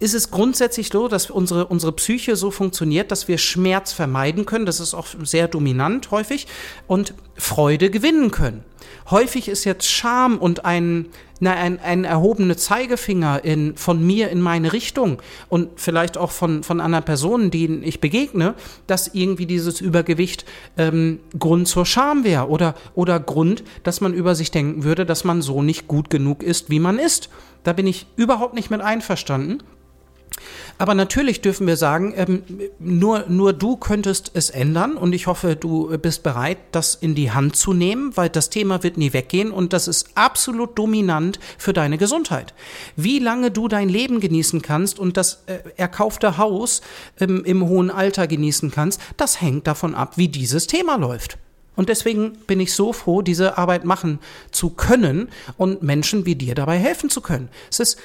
ist 0.00 0.14
es 0.14 0.30
grundsätzlich 0.30 0.88
so, 0.88 1.08
dass 1.08 1.30
unsere, 1.30 1.66
unsere 1.66 1.92
Psyche 1.92 2.36
so 2.36 2.50
funktioniert, 2.50 3.10
dass 3.10 3.26
wir 3.26 3.38
Schmerz 3.38 3.92
vermeiden 3.92 4.46
können. 4.46 4.66
Das 4.66 4.80
ist 4.80 4.94
auch 4.94 5.06
sehr 5.22 5.48
dominant 5.48 6.10
häufig 6.10 6.46
und 6.86 7.14
Freude 7.36 7.90
gewinnen 7.90 8.30
können. 8.30 8.64
Häufig 9.10 9.48
ist 9.48 9.64
jetzt 9.64 9.86
Scham 9.90 10.38
und 10.38 10.64
ein, 10.64 11.06
na, 11.40 11.52
ein, 11.52 11.78
ein 11.80 12.04
erhobene 12.04 12.56
Zeigefinger 12.56 13.44
in, 13.44 13.76
von 13.76 14.04
mir 14.04 14.30
in 14.30 14.40
meine 14.40 14.72
Richtung 14.72 15.22
und 15.48 15.68
vielleicht 15.76 16.18
auch 16.18 16.30
von, 16.30 16.62
von 16.62 16.80
einer 16.80 17.00
Person, 17.00 17.50
denen 17.50 17.82
ich 17.82 18.00
begegne, 18.00 18.54
dass 18.86 19.14
irgendwie 19.14 19.46
dieses 19.46 19.80
Übergewicht 19.80 20.44
ähm, 20.76 21.20
Grund 21.38 21.68
zur 21.68 21.86
Scham 21.86 22.24
wäre 22.24 22.48
oder, 22.48 22.74
oder 22.94 23.20
Grund, 23.20 23.64
dass 23.82 24.00
man 24.00 24.14
über 24.14 24.34
sich 24.34 24.50
denken 24.50 24.84
würde, 24.84 25.06
dass 25.06 25.24
man 25.24 25.42
so 25.42 25.62
nicht 25.62 25.88
gut 25.88 26.10
genug 26.10 26.42
ist, 26.42 26.70
wie 26.70 26.80
man 26.80 26.98
ist. 26.98 27.28
Da 27.64 27.72
bin 27.72 27.86
ich 27.86 28.06
überhaupt 28.16 28.54
nicht 28.54 28.70
mit 28.70 28.80
einverstanden. 28.80 29.62
Aber 30.78 30.94
natürlich 30.94 31.40
dürfen 31.40 31.66
wir 31.66 31.76
sagen, 31.76 32.14
ähm, 32.16 32.42
nur, 32.78 33.26
nur 33.28 33.52
du 33.52 33.76
könntest 33.76 34.30
es 34.34 34.50
ändern 34.50 34.96
und 34.96 35.12
ich 35.12 35.26
hoffe, 35.26 35.56
du 35.56 35.96
bist 35.98 36.22
bereit, 36.22 36.58
das 36.72 36.94
in 36.94 37.14
die 37.14 37.30
Hand 37.30 37.56
zu 37.56 37.72
nehmen, 37.72 38.16
weil 38.16 38.28
das 38.28 38.50
Thema 38.50 38.82
wird 38.82 38.96
nie 38.96 39.12
weggehen 39.12 39.50
und 39.50 39.72
das 39.72 39.88
ist 39.88 40.10
absolut 40.14 40.78
dominant 40.78 41.38
für 41.58 41.72
deine 41.72 41.98
Gesundheit. 41.98 42.54
Wie 42.96 43.18
lange 43.18 43.50
du 43.50 43.68
dein 43.68 43.88
Leben 43.88 44.20
genießen 44.20 44.62
kannst 44.62 44.98
und 44.98 45.16
das 45.16 45.44
äh, 45.46 45.58
erkaufte 45.76 46.38
Haus 46.38 46.80
ähm, 47.20 47.44
im 47.44 47.68
hohen 47.68 47.90
Alter 47.90 48.26
genießen 48.26 48.70
kannst, 48.70 49.00
das 49.16 49.40
hängt 49.40 49.66
davon 49.66 49.94
ab, 49.94 50.16
wie 50.16 50.28
dieses 50.28 50.66
Thema 50.66 50.96
läuft. 50.96 51.38
Und 51.78 51.88
deswegen 51.88 52.32
bin 52.48 52.58
ich 52.58 52.72
so 52.72 52.92
froh, 52.92 53.22
diese 53.22 53.56
Arbeit 53.56 53.84
machen 53.84 54.18
zu 54.50 54.70
können 54.70 55.28
und 55.56 55.80
Menschen 55.80 56.26
wie 56.26 56.34
dir 56.34 56.56
dabei 56.56 56.76
helfen 56.76 57.08
zu 57.08 57.20
können. 57.20 57.50
Es 57.70 57.78
ist, 57.78 57.98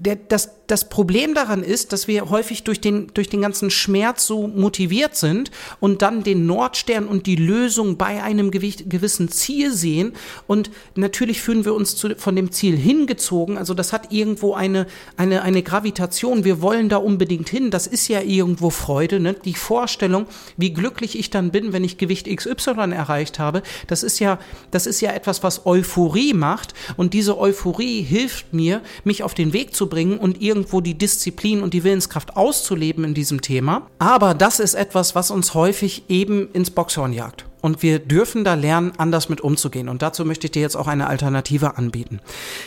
der, 0.00 0.16
das, 0.16 0.50
das 0.66 0.88
Problem 0.88 1.34
daran 1.34 1.62
ist, 1.62 1.92
dass 1.92 2.08
wir 2.08 2.30
häufig 2.30 2.64
durch 2.64 2.80
den, 2.80 3.08
durch 3.12 3.28
den 3.28 3.42
ganzen 3.42 3.70
Schmerz 3.70 4.26
so 4.26 4.48
motiviert 4.48 5.14
sind 5.14 5.50
und 5.78 6.00
dann 6.00 6.22
den 6.22 6.46
Nordstern 6.46 7.06
und 7.06 7.26
die 7.26 7.36
Lösung 7.36 7.98
bei 7.98 8.22
einem 8.22 8.50
gewissen 8.50 9.28
Ziel 9.28 9.74
sehen. 9.74 10.14
Und 10.46 10.70
natürlich 10.94 11.42
fühlen 11.42 11.66
wir 11.66 11.74
uns 11.74 11.96
zu, 11.96 12.16
von 12.16 12.34
dem 12.34 12.50
Ziel 12.50 12.78
hingezogen. 12.78 13.58
Also 13.58 13.74
das 13.74 13.92
hat 13.92 14.10
irgendwo 14.10 14.54
eine, 14.54 14.86
eine, 15.18 15.42
eine 15.42 15.62
Gravitation. 15.62 16.44
Wir 16.44 16.62
wollen 16.62 16.88
da 16.88 16.96
unbedingt 16.96 17.50
hin. 17.50 17.70
Das 17.70 17.86
ist 17.86 18.08
ja 18.08 18.22
irgendwo 18.22 18.70
Freude. 18.70 19.20
Ne? 19.20 19.34
Die 19.34 19.54
Vorstellung, 19.54 20.26
wie 20.56 20.72
glücklich 20.72 21.18
ich 21.18 21.28
dann 21.28 21.50
bin, 21.50 21.74
wenn 21.74 21.84
ich 21.84 21.98
Gewicht 21.98 22.26
XY 22.34 22.92
erreicht 22.92 23.38
habe, 23.38 23.62
das 23.86 24.02
ist 24.02 24.18
ja, 24.18 24.38
das 24.70 24.86
ist 24.86 25.02
ja 25.02 25.12
etwas, 25.12 25.42
was 25.42 25.66
Euphorie 25.66 26.32
macht. 26.32 26.72
Und 26.96 27.12
diese 27.12 27.38
Euphorie 27.38 28.00
hilft 28.00 28.54
mir, 28.54 28.80
mich 29.04 29.22
auf 29.22 29.34
den 29.34 29.52
Weg 29.52 29.74
zu 29.74 29.89
bringen 29.90 30.18
und 30.18 30.40
irgendwo 30.40 30.80
die 30.80 30.96
Disziplin 30.96 31.62
und 31.62 31.74
die 31.74 31.84
Willenskraft 31.84 32.36
auszuleben 32.36 33.04
in 33.04 33.12
diesem 33.12 33.42
Thema. 33.42 33.86
Aber 33.98 34.32
das 34.32 34.60
ist 34.60 34.74
etwas, 34.74 35.14
was 35.14 35.30
uns 35.30 35.52
häufig 35.52 36.04
eben 36.08 36.48
ins 36.52 36.70
Boxhorn 36.70 37.12
jagt. 37.12 37.44
Und 37.60 37.82
wir 37.82 37.98
dürfen 37.98 38.42
da 38.42 38.54
lernen, 38.54 38.92
anders 38.96 39.28
mit 39.28 39.40
umzugehen. 39.40 39.88
Und 39.88 40.02
dazu 40.02 40.24
möchte 40.24 40.46
ich 40.46 40.52
dir 40.52 40.62
jetzt 40.62 40.76
auch 40.76 40.86
eine 40.86 41.08
Alternative 41.08 41.76
anbieten. 41.76 42.20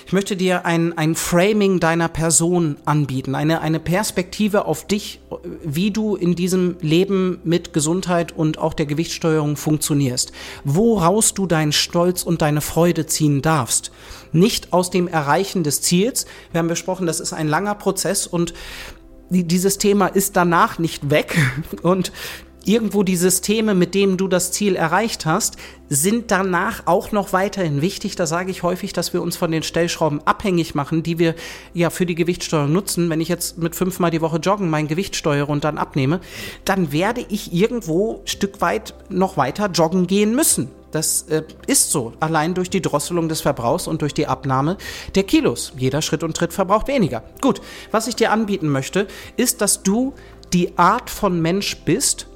Ich 0.05 0.13
möchte 0.13 0.35
dir 0.35 0.65
ein, 0.65 0.95
ein 0.97 1.15
Framing 1.15 1.79
deiner 1.79 2.09
Person 2.09 2.77
anbieten, 2.85 3.33
eine, 3.33 3.61
eine 3.61 3.79
Perspektive 3.79 4.65
auf 4.65 4.85
dich, 4.85 5.19
wie 5.63 5.91
du 5.91 6.15
in 6.15 6.35
diesem 6.35 6.77
Leben 6.81 7.39
mit 7.43 7.73
Gesundheit 7.73 8.31
und 8.31 8.59
auch 8.59 8.73
der 8.73 8.85
Gewichtssteuerung 8.85 9.55
funktionierst. 9.55 10.31
Woraus 10.63 11.33
du 11.33 11.47
deinen 11.47 11.71
Stolz 11.71 12.23
und 12.23 12.41
deine 12.41 12.61
Freude 12.61 13.07
ziehen 13.07 13.41
darfst. 13.41 13.91
Nicht 14.33 14.73
aus 14.73 14.89
dem 14.89 15.07
Erreichen 15.07 15.63
des 15.63 15.81
Ziels. 15.81 16.25
Wir 16.51 16.59
haben 16.59 16.67
besprochen, 16.67 17.07
das 17.07 17.19
ist 17.19 17.33
ein 17.33 17.47
langer 17.47 17.75
Prozess 17.75 18.27
und 18.27 18.53
dieses 19.29 19.77
Thema 19.77 20.07
ist 20.07 20.35
danach 20.35 20.79
nicht 20.79 21.09
weg 21.09 21.37
und 21.81 22.11
irgendwo 22.65 23.03
die 23.03 23.15
Systeme, 23.15 23.75
mit 23.75 23.93
denen 23.93 24.17
du 24.17 24.27
das 24.27 24.51
Ziel 24.51 24.75
erreicht 24.75 25.25
hast, 25.25 25.57
sind 25.89 26.31
danach 26.31 26.87
auch 26.87 27.11
noch 27.11 27.33
weiterhin 27.33 27.81
wichtig. 27.81 28.15
Da 28.15 28.25
sage 28.25 28.51
ich 28.51 28.63
häufig, 28.63 28.93
dass 28.93 29.13
wir 29.13 29.21
uns 29.21 29.35
von 29.35 29.51
den 29.51 29.63
Stellschrauben 29.63 30.25
abhängig 30.25 30.75
machen, 30.75 31.03
die 31.03 31.19
wir 31.19 31.35
ja 31.73 31.89
für 31.89 32.05
die 32.05 32.15
Gewichtsteuerung 32.15 32.71
nutzen. 32.71 33.09
Wenn 33.09 33.21
ich 33.21 33.27
jetzt 33.27 33.57
mit 33.57 33.75
fünfmal 33.75 34.11
die 34.11 34.21
Woche 34.21 34.37
joggen 34.37 34.69
mein 34.69 34.87
Gewicht 34.87 35.15
steuere 35.15 35.49
und 35.49 35.63
dann 35.63 35.77
abnehme, 35.77 36.19
dann 36.65 36.91
werde 36.91 37.25
ich 37.29 37.53
irgendwo 37.53 38.21
Stück 38.25 38.61
weit 38.61 38.93
noch 39.09 39.37
weiter 39.37 39.69
joggen 39.69 40.07
gehen 40.07 40.35
müssen. 40.35 40.69
Das 40.93 41.23
äh, 41.23 41.43
ist 41.65 41.91
so, 41.91 42.13
allein 42.19 42.53
durch 42.53 42.69
die 42.69 42.81
Drosselung 42.81 43.27
des 43.27 43.41
Verbrauchs 43.41 43.87
und 43.87 44.03
durch 44.03 44.13
die 44.13 44.27
Abnahme 44.27 44.77
der 45.15 45.23
Kilos. 45.23 45.73
Jeder 45.75 46.03
Schritt 46.03 46.23
und 46.23 46.37
Tritt 46.37 46.53
verbraucht 46.53 46.87
weniger. 46.87 47.23
Gut, 47.41 47.61
was 47.89 48.07
ich 48.07 48.15
dir 48.15 48.31
anbieten 48.31 48.69
möchte, 48.69 49.07
ist, 49.35 49.61
dass 49.61 49.81
du 49.81 50.13
die 50.53 50.77
Art 50.77 51.09
von 51.09 51.41
Mensch 51.41 51.77
bist, 51.83 52.27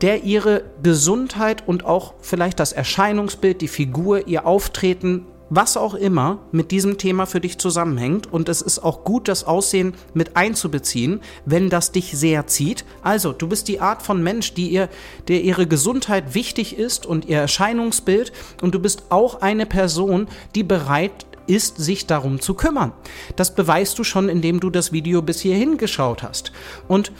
der 0.00 0.22
ihre 0.22 0.62
Gesundheit 0.80 1.66
und 1.66 1.84
auch 1.84 2.14
vielleicht 2.20 2.60
das 2.60 2.72
Erscheinungsbild, 2.72 3.60
die 3.60 3.68
Figur, 3.68 4.28
ihr 4.28 4.46
Auftreten, 4.46 5.26
was 5.50 5.76
auch 5.76 5.94
immer 5.94 6.38
mit 6.52 6.70
diesem 6.70 6.98
Thema 6.98 7.26
für 7.26 7.40
dich 7.40 7.58
zusammenhängt. 7.58 8.32
Und 8.32 8.48
es 8.48 8.62
ist 8.62 8.80
auch 8.80 9.04
gut, 9.04 9.28
das 9.28 9.44
Aussehen 9.44 9.94
mit 10.14 10.36
einzubeziehen, 10.36 11.20
wenn 11.44 11.70
das 11.70 11.92
dich 11.92 12.12
sehr 12.16 12.46
zieht. 12.46 12.84
Also, 13.02 13.32
du 13.32 13.48
bist 13.48 13.68
die 13.68 13.80
Art 13.80 14.02
von 14.02 14.22
Mensch, 14.22 14.54
die 14.54 14.68
ihr, 14.68 14.88
der 15.28 15.42
ihre 15.42 15.66
Gesundheit 15.66 16.34
wichtig 16.34 16.78
ist 16.78 17.06
und 17.06 17.24
ihr 17.26 17.38
Erscheinungsbild. 17.38 18.32
Und 18.62 18.74
du 18.74 18.78
bist 18.78 19.04
auch 19.10 19.40
eine 19.40 19.66
Person, 19.66 20.28
die 20.54 20.62
bereit 20.62 21.26
ist, 21.46 21.78
sich 21.78 22.06
darum 22.06 22.40
zu 22.40 22.54
kümmern. 22.54 22.92
Das 23.36 23.54
beweist 23.54 23.98
du 23.98 24.04
schon, 24.04 24.28
indem 24.28 24.60
du 24.60 24.70
das 24.70 24.92
Video 24.92 25.22
bis 25.22 25.40
hierhin 25.40 25.78
geschaut 25.78 26.22
hast. 26.22 26.52
Und 26.88 27.10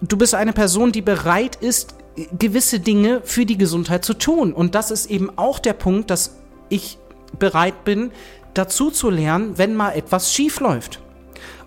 du 0.00 0.16
bist 0.16 0.34
eine 0.34 0.52
Person, 0.52 0.92
die 0.92 1.02
bereit 1.02 1.56
ist, 1.56 1.96
gewisse 2.38 2.80
Dinge 2.80 3.20
für 3.24 3.44
die 3.44 3.58
Gesundheit 3.58 4.04
zu 4.04 4.14
tun. 4.14 4.52
Und 4.52 4.74
das 4.74 4.90
ist 4.90 5.10
eben 5.10 5.36
auch 5.36 5.58
der 5.58 5.74
Punkt, 5.74 6.10
dass 6.10 6.36
ich 6.68 6.98
bereit 7.38 7.84
bin, 7.84 8.10
dazu 8.54 8.90
zu 8.90 9.10
lernen, 9.10 9.58
wenn 9.58 9.74
mal 9.74 9.90
etwas 9.90 10.32
schief 10.32 10.60
läuft. 10.60 11.00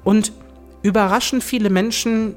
Und 0.04 0.32
überraschend 0.82 1.44
viele 1.44 1.70
Menschen 1.70 2.36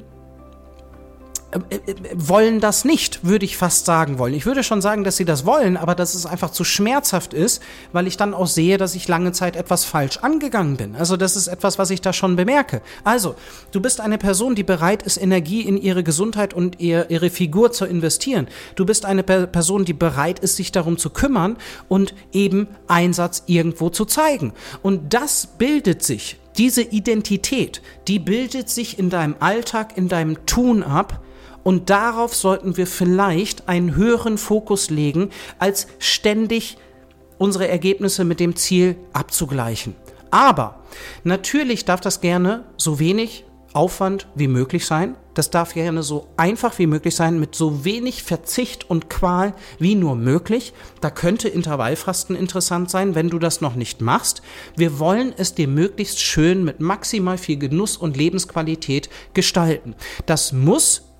wollen 2.15 2.61
das 2.61 2.85
nicht, 2.85 3.25
würde 3.25 3.45
ich 3.45 3.57
fast 3.57 3.85
sagen 3.85 4.19
wollen. 4.19 4.33
Ich 4.33 4.47
würde 4.47 4.63
schon 4.63 4.81
sagen, 4.81 5.05
dass 5.05 5.19
sie 5.19 5.27
das 5.27 5.45
wollen, 5.45 5.77
aber 5.77 5.95
dass 5.95 6.15
es 6.15 6.25
einfach 6.25 6.51
zu 6.51 6.65
schmerzhaft 6.65 7.35
ist, 7.35 7.63
weil 7.93 8.07
ich 8.07 8.17
dann 8.17 8.33
auch 8.33 8.47
sehe, 8.47 8.79
dass 8.79 8.95
ich 8.95 9.07
lange 9.07 9.33
Zeit 9.33 9.57
etwas 9.57 9.85
falsch 9.85 10.19
angegangen 10.19 10.77
bin. 10.77 10.97
Also 10.97 11.19
das 11.19 11.37
ist 11.37 11.49
etwas, 11.49 11.79
was 11.79 11.91
ich 11.91 12.01
da 12.01 12.13
schon 12.13 12.37
bemerke. 12.37 12.81
Also, 13.05 13.35
du 13.71 13.81
bist 13.81 14.01
eine 14.01 14.17
Person, 14.17 14.55
die 14.55 14.63
bereit 14.63 15.03
ist, 15.03 15.19
Energie 15.19 15.61
in 15.61 15.77
ihre 15.77 16.03
Gesundheit 16.03 16.55
und 16.55 16.81
ihr, 16.81 17.11
ihre 17.11 17.29
Figur 17.29 17.71
zu 17.73 17.85
investieren. 17.85 18.49
Du 18.75 18.87
bist 18.87 19.05
eine 19.05 19.23
Person, 19.23 19.85
die 19.85 19.93
bereit 19.93 20.39
ist, 20.39 20.57
sich 20.57 20.73
darum 20.73 20.97
zu 20.97 21.11
kümmern 21.11 21.59
und 21.89 22.15
eben 22.33 22.69
Einsatz 22.89 23.43
irgendwo 23.47 23.91
zu 23.91 24.07
zeigen. 24.07 24.55
Und 24.83 25.13
das 25.13 25.47
bildet 25.59 26.03
sich 26.03 26.39
diese 26.57 26.83
Identität, 26.83 27.81
die 28.09 28.19
bildet 28.19 28.69
sich 28.69 28.99
in 28.99 29.11
deinem 29.11 29.37
Alltag, 29.41 29.97
in 29.97 30.09
deinem 30.09 30.45
Tun 30.47 30.83
ab, 30.83 31.23
und 31.65 31.91
darauf 31.91 32.35
sollten 32.35 32.77
wir 32.77 32.87
vielleicht 32.87 33.69
einen 33.69 33.95
höheren 33.95 34.39
Fokus 34.39 34.91
legen, 34.91 35.31
als 35.59 35.87
ständig 35.99 36.77
unsere 37.39 37.69
Ergebnisse 37.69 38.25
mit 38.25 38.41
dem 38.41 38.57
Ziel 38.57 38.97
abzugleichen. 39.13 39.95
Aber 40.31 40.81
natürlich 41.25 41.85
darf 41.85 42.01
das 42.01 42.21
gerne 42.21 42.65
so 42.77 42.99
wenig 42.99 43.45
Aufwand 43.75 44.29
wie 44.35 44.49
möglich 44.49 44.87
sein. 44.87 45.17
Das 45.35 45.51
darf 45.51 45.73
gerne 45.73 46.03
so 46.03 46.29
einfach 46.37 46.79
wie 46.79 46.87
möglich 46.87 47.17
sein, 47.17 47.41
mit 47.41 47.55
so 47.55 47.85
wenig 47.85 48.23
Verzicht 48.23 48.89
und 48.91 49.09
Qual 49.09 49.55
wie 49.79 49.95
nur 49.95 50.15
möglich. 50.15 50.75
Da 51.01 51.11
könnte 51.11 51.49
Intervallfasten 51.49 52.37
interessant 52.37 52.91
sein, 52.91 53.15
wenn 53.15 53.31
du 53.31 53.39
das 53.39 53.63
noch 53.63 53.75
nicht 53.75 54.03
machst. 54.03 54.43
Wir 54.77 54.99
wollen 54.99 55.33
es 55.37 55.55
dir 55.55 55.69
möglichst 55.69 56.21
schön 56.21 56.65
mit 56.65 56.81
maximal 56.81 57.39
viel 57.39 57.57
Genuss 57.57 57.97
und 57.97 58.17
Lebensqualität 58.17 59.09
gestalten. 59.33 59.95
Das 60.27 60.53
muss 60.53 61.12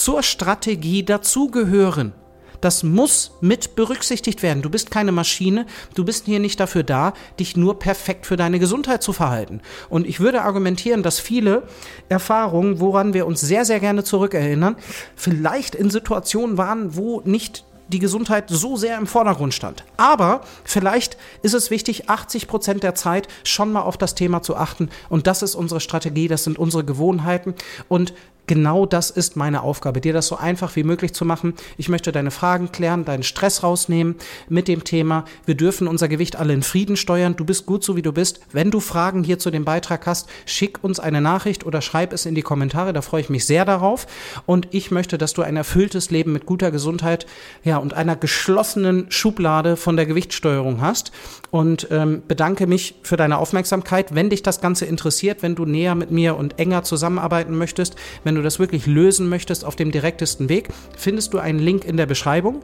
zur 0.00 0.22
Strategie 0.22 1.04
dazugehören. 1.04 2.14
Das 2.62 2.82
muss 2.82 3.32
mit 3.40 3.74
berücksichtigt 3.74 4.42
werden. 4.42 4.62
Du 4.62 4.70
bist 4.70 4.90
keine 4.90 5.12
Maschine, 5.12 5.66
du 5.94 6.04
bist 6.04 6.24
hier 6.24 6.40
nicht 6.40 6.58
dafür 6.58 6.82
da, 6.82 7.12
dich 7.38 7.56
nur 7.56 7.78
perfekt 7.78 8.26
für 8.26 8.36
deine 8.36 8.58
Gesundheit 8.58 9.02
zu 9.02 9.12
verhalten. 9.12 9.60
Und 9.90 10.06
ich 10.06 10.20
würde 10.20 10.42
argumentieren, 10.42 11.02
dass 11.02 11.20
viele 11.20 11.64
Erfahrungen, 12.08 12.80
woran 12.80 13.12
wir 13.12 13.26
uns 13.26 13.40
sehr, 13.42 13.66
sehr 13.66 13.80
gerne 13.80 14.02
zurückerinnern, 14.02 14.76
vielleicht 15.16 15.74
in 15.74 15.90
Situationen 15.90 16.56
waren, 16.56 16.96
wo 16.96 17.20
nicht 17.24 17.64
die 17.88 17.98
Gesundheit 17.98 18.44
so 18.48 18.76
sehr 18.76 18.96
im 18.96 19.06
Vordergrund 19.06 19.52
stand. 19.52 19.84
Aber 19.96 20.42
vielleicht 20.64 21.16
ist 21.42 21.54
es 21.54 21.70
wichtig, 21.70 22.08
80 22.08 22.46
Prozent 22.46 22.82
der 22.82 22.94
Zeit 22.94 23.28
schon 23.44 23.72
mal 23.72 23.82
auf 23.82 23.96
das 23.98 24.14
Thema 24.14 24.42
zu 24.42 24.56
achten. 24.56 24.90
Und 25.08 25.26
das 25.26 25.42
ist 25.42 25.54
unsere 25.54 25.80
Strategie, 25.80 26.28
das 26.28 26.44
sind 26.44 26.58
unsere 26.58 26.84
Gewohnheiten. 26.84 27.54
Und 27.88 28.14
genau 28.50 28.84
das 28.84 29.10
ist 29.10 29.36
meine 29.36 29.62
Aufgabe, 29.62 30.00
dir 30.00 30.12
das 30.12 30.26
so 30.26 30.34
einfach 30.36 30.74
wie 30.74 30.82
möglich 30.82 31.12
zu 31.12 31.24
machen. 31.24 31.54
Ich 31.78 31.88
möchte 31.88 32.10
deine 32.10 32.32
Fragen 32.32 32.72
klären, 32.72 33.04
deinen 33.04 33.22
Stress 33.22 33.62
rausnehmen 33.62 34.16
mit 34.48 34.66
dem 34.66 34.82
Thema. 34.82 35.24
Wir 35.46 35.54
dürfen 35.54 35.86
unser 35.86 36.08
Gewicht 36.08 36.34
alle 36.34 36.52
in 36.52 36.64
Frieden 36.64 36.96
steuern. 36.96 37.36
Du 37.36 37.44
bist 37.44 37.64
gut 37.64 37.84
so, 37.84 37.94
wie 37.94 38.02
du 38.02 38.10
bist. 38.10 38.40
Wenn 38.50 38.72
du 38.72 38.80
Fragen 38.80 39.22
hier 39.22 39.38
zu 39.38 39.52
dem 39.52 39.64
Beitrag 39.64 40.04
hast, 40.04 40.28
schick 40.46 40.82
uns 40.82 40.98
eine 40.98 41.20
Nachricht 41.20 41.64
oder 41.64 41.80
schreib 41.80 42.12
es 42.12 42.26
in 42.26 42.34
die 42.34 42.42
Kommentare. 42.42 42.92
Da 42.92 43.02
freue 43.02 43.20
ich 43.20 43.30
mich 43.30 43.46
sehr 43.46 43.64
darauf. 43.64 44.08
Und 44.46 44.66
ich 44.72 44.90
möchte, 44.90 45.16
dass 45.16 45.32
du 45.32 45.42
ein 45.42 45.54
erfülltes 45.54 46.10
Leben 46.10 46.32
mit 46.32 46.44
guter 46.44 46.72
Gesundheit, 46.72 47.26
ja, 47.62 47.76
und 47.76 47.94
einer 47.94 48.16
geschlossenen 48.16 49.12
Schublade 49.12 49.76
von 49.76 49.96
der 49.96 50.06
Gewichtssteuerung 50.06 50.80
hast. 50.80 51.12
Und 51.52 51.86
ähm, 51.92 52.22
bedanke 52.26 52.66
mich 52.66 52.96
für 53.04 53.16
deine 53.16 53.38
Aufmerksamkeit. 53.38 54.12
Wenn 54.12 54.28
dich 54.28 54.42
das 54.42 54.60
Ganze 54.60 54.86
interessiert, 54.86 55.44
wenn 55.44 55.54
du 55.54 55.66
näher 55.66 55.94
mit 55.94 56.10
mir 56.10 56.36
und 56.36 56.58
enger 56.58 56.82
zusammenarbeiten 56.82 57.56
möchtest, 57.56 57.94
wenn 58.24 58.34
du 58.40 58.44
das 58.44 58.58
wirklich 58.58 58.86
lösen 58.86 59.28
möchtest 59.28 59.64
auf 59.64 59.76
dem 59.76 59.90
direktesten 59.90 60.48
Weg, 60.48 60.68
findest 60.96 61.34
du 61.34 61.38
einen 61.38 61.58
Link 61.58 61.84
in 61.84 61.96
der 61.96 62.06
Beschreibung 62.06 62.62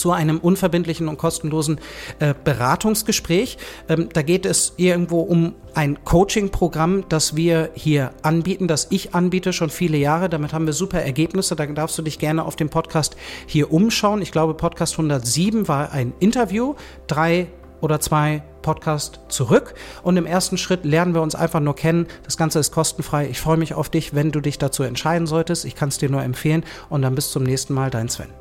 zu 0.00 0.12
einem 0.12 0.38
unverbindlichen 0.38 1.08
und 1.08 1.18
kostenlosen 1.18 1.78
äh, 2.18 2.34
Beratungsgespräch. 2.42 3.58
Ähm, 3.88 4.08
da 4.12 4.22
geht 4.22 4.46
es 4.46 4.72
irgendwo 4.78 5.20
um 5.20 5.54
ein 5.74 6.02
Coaching-Programm, 6.04 7.04
das 7.08 7.36
wir 7.36 7.70
hier 7.74 8.12
anbieten, 8.22 8.66
das 8.66 8.86
ich 8.90 9.14
anbiete 9.14 9.52
schon 9.52 9.68
viele 9.68 9.98
Jahre. 9.98 10.28
Damit 10.28 10.52
haben 10.52 10.66
wir 10.66 10.72
super 10.72 11.02
Ergebnisse. 11.02 11.54
Da 11.54 11.66
darfst 11.66 11.98
du 11.98 12.02
dich 12.02 12.18
gerne 12.18 12.44
auf 12.44 12.56
dem 12.56 12.70
Podcast 12.70 13.16
hier 13.46 13.72
umschauen. 13.72 14.22
Ich 14.22 14.32
glaube, 14.32 14.54
Podcast 14.54 14.94
107 14.94 15.68
war 15.68 15.92
ein 15.92 16.14
Interview. 16.18 16.74
Drei 17.06 17.48
oder 17.80 18.00
zwei 18.00 18.42
Podcast 18.62 19.20
zurück. 19.28 19.74
Und 20.02 20.16
im 20.16 20.26
ersten 20.26 20.58
Schritt 20.58 20.84
lernen 20.84 21.14
wir 21.14 21.22
uns 21.22 21.34
einfach 21.34 21.60
nur 21.60 21.76
kennen. 21.76 22.06
Das 22.24 22.36
Ganze 22.36 22.58
ist 22.58 22.72
kostenfrei. 22.72 23.28
Ich 23.28 23.40
freue 23.40 23.56
mich 23.56 23.74
auf 23.74 23.88
dich, 23.88 24.14
wenn 24.14 24.32
du 24.32 24.40
dich 24.40 24.58
dazu 24.58 24.82
entscheiden 24.82 25.26
solltest. 25.26 25.64
Ich 25.64 25.74
kann 25.74 25.88
es 25.88 25.98
dir 25.98 26.10
nur 26.10 26.22
empfehlen. 26.22 26.64
Und 26.88 27.02
dann 27.02 27.14
bis 27.14 27.30
zum 27.30 27.42
nächsten 27.42 27.74
Mal, 27.74 27.90
dein 27.90 28.08
Sven. 28.08 28.39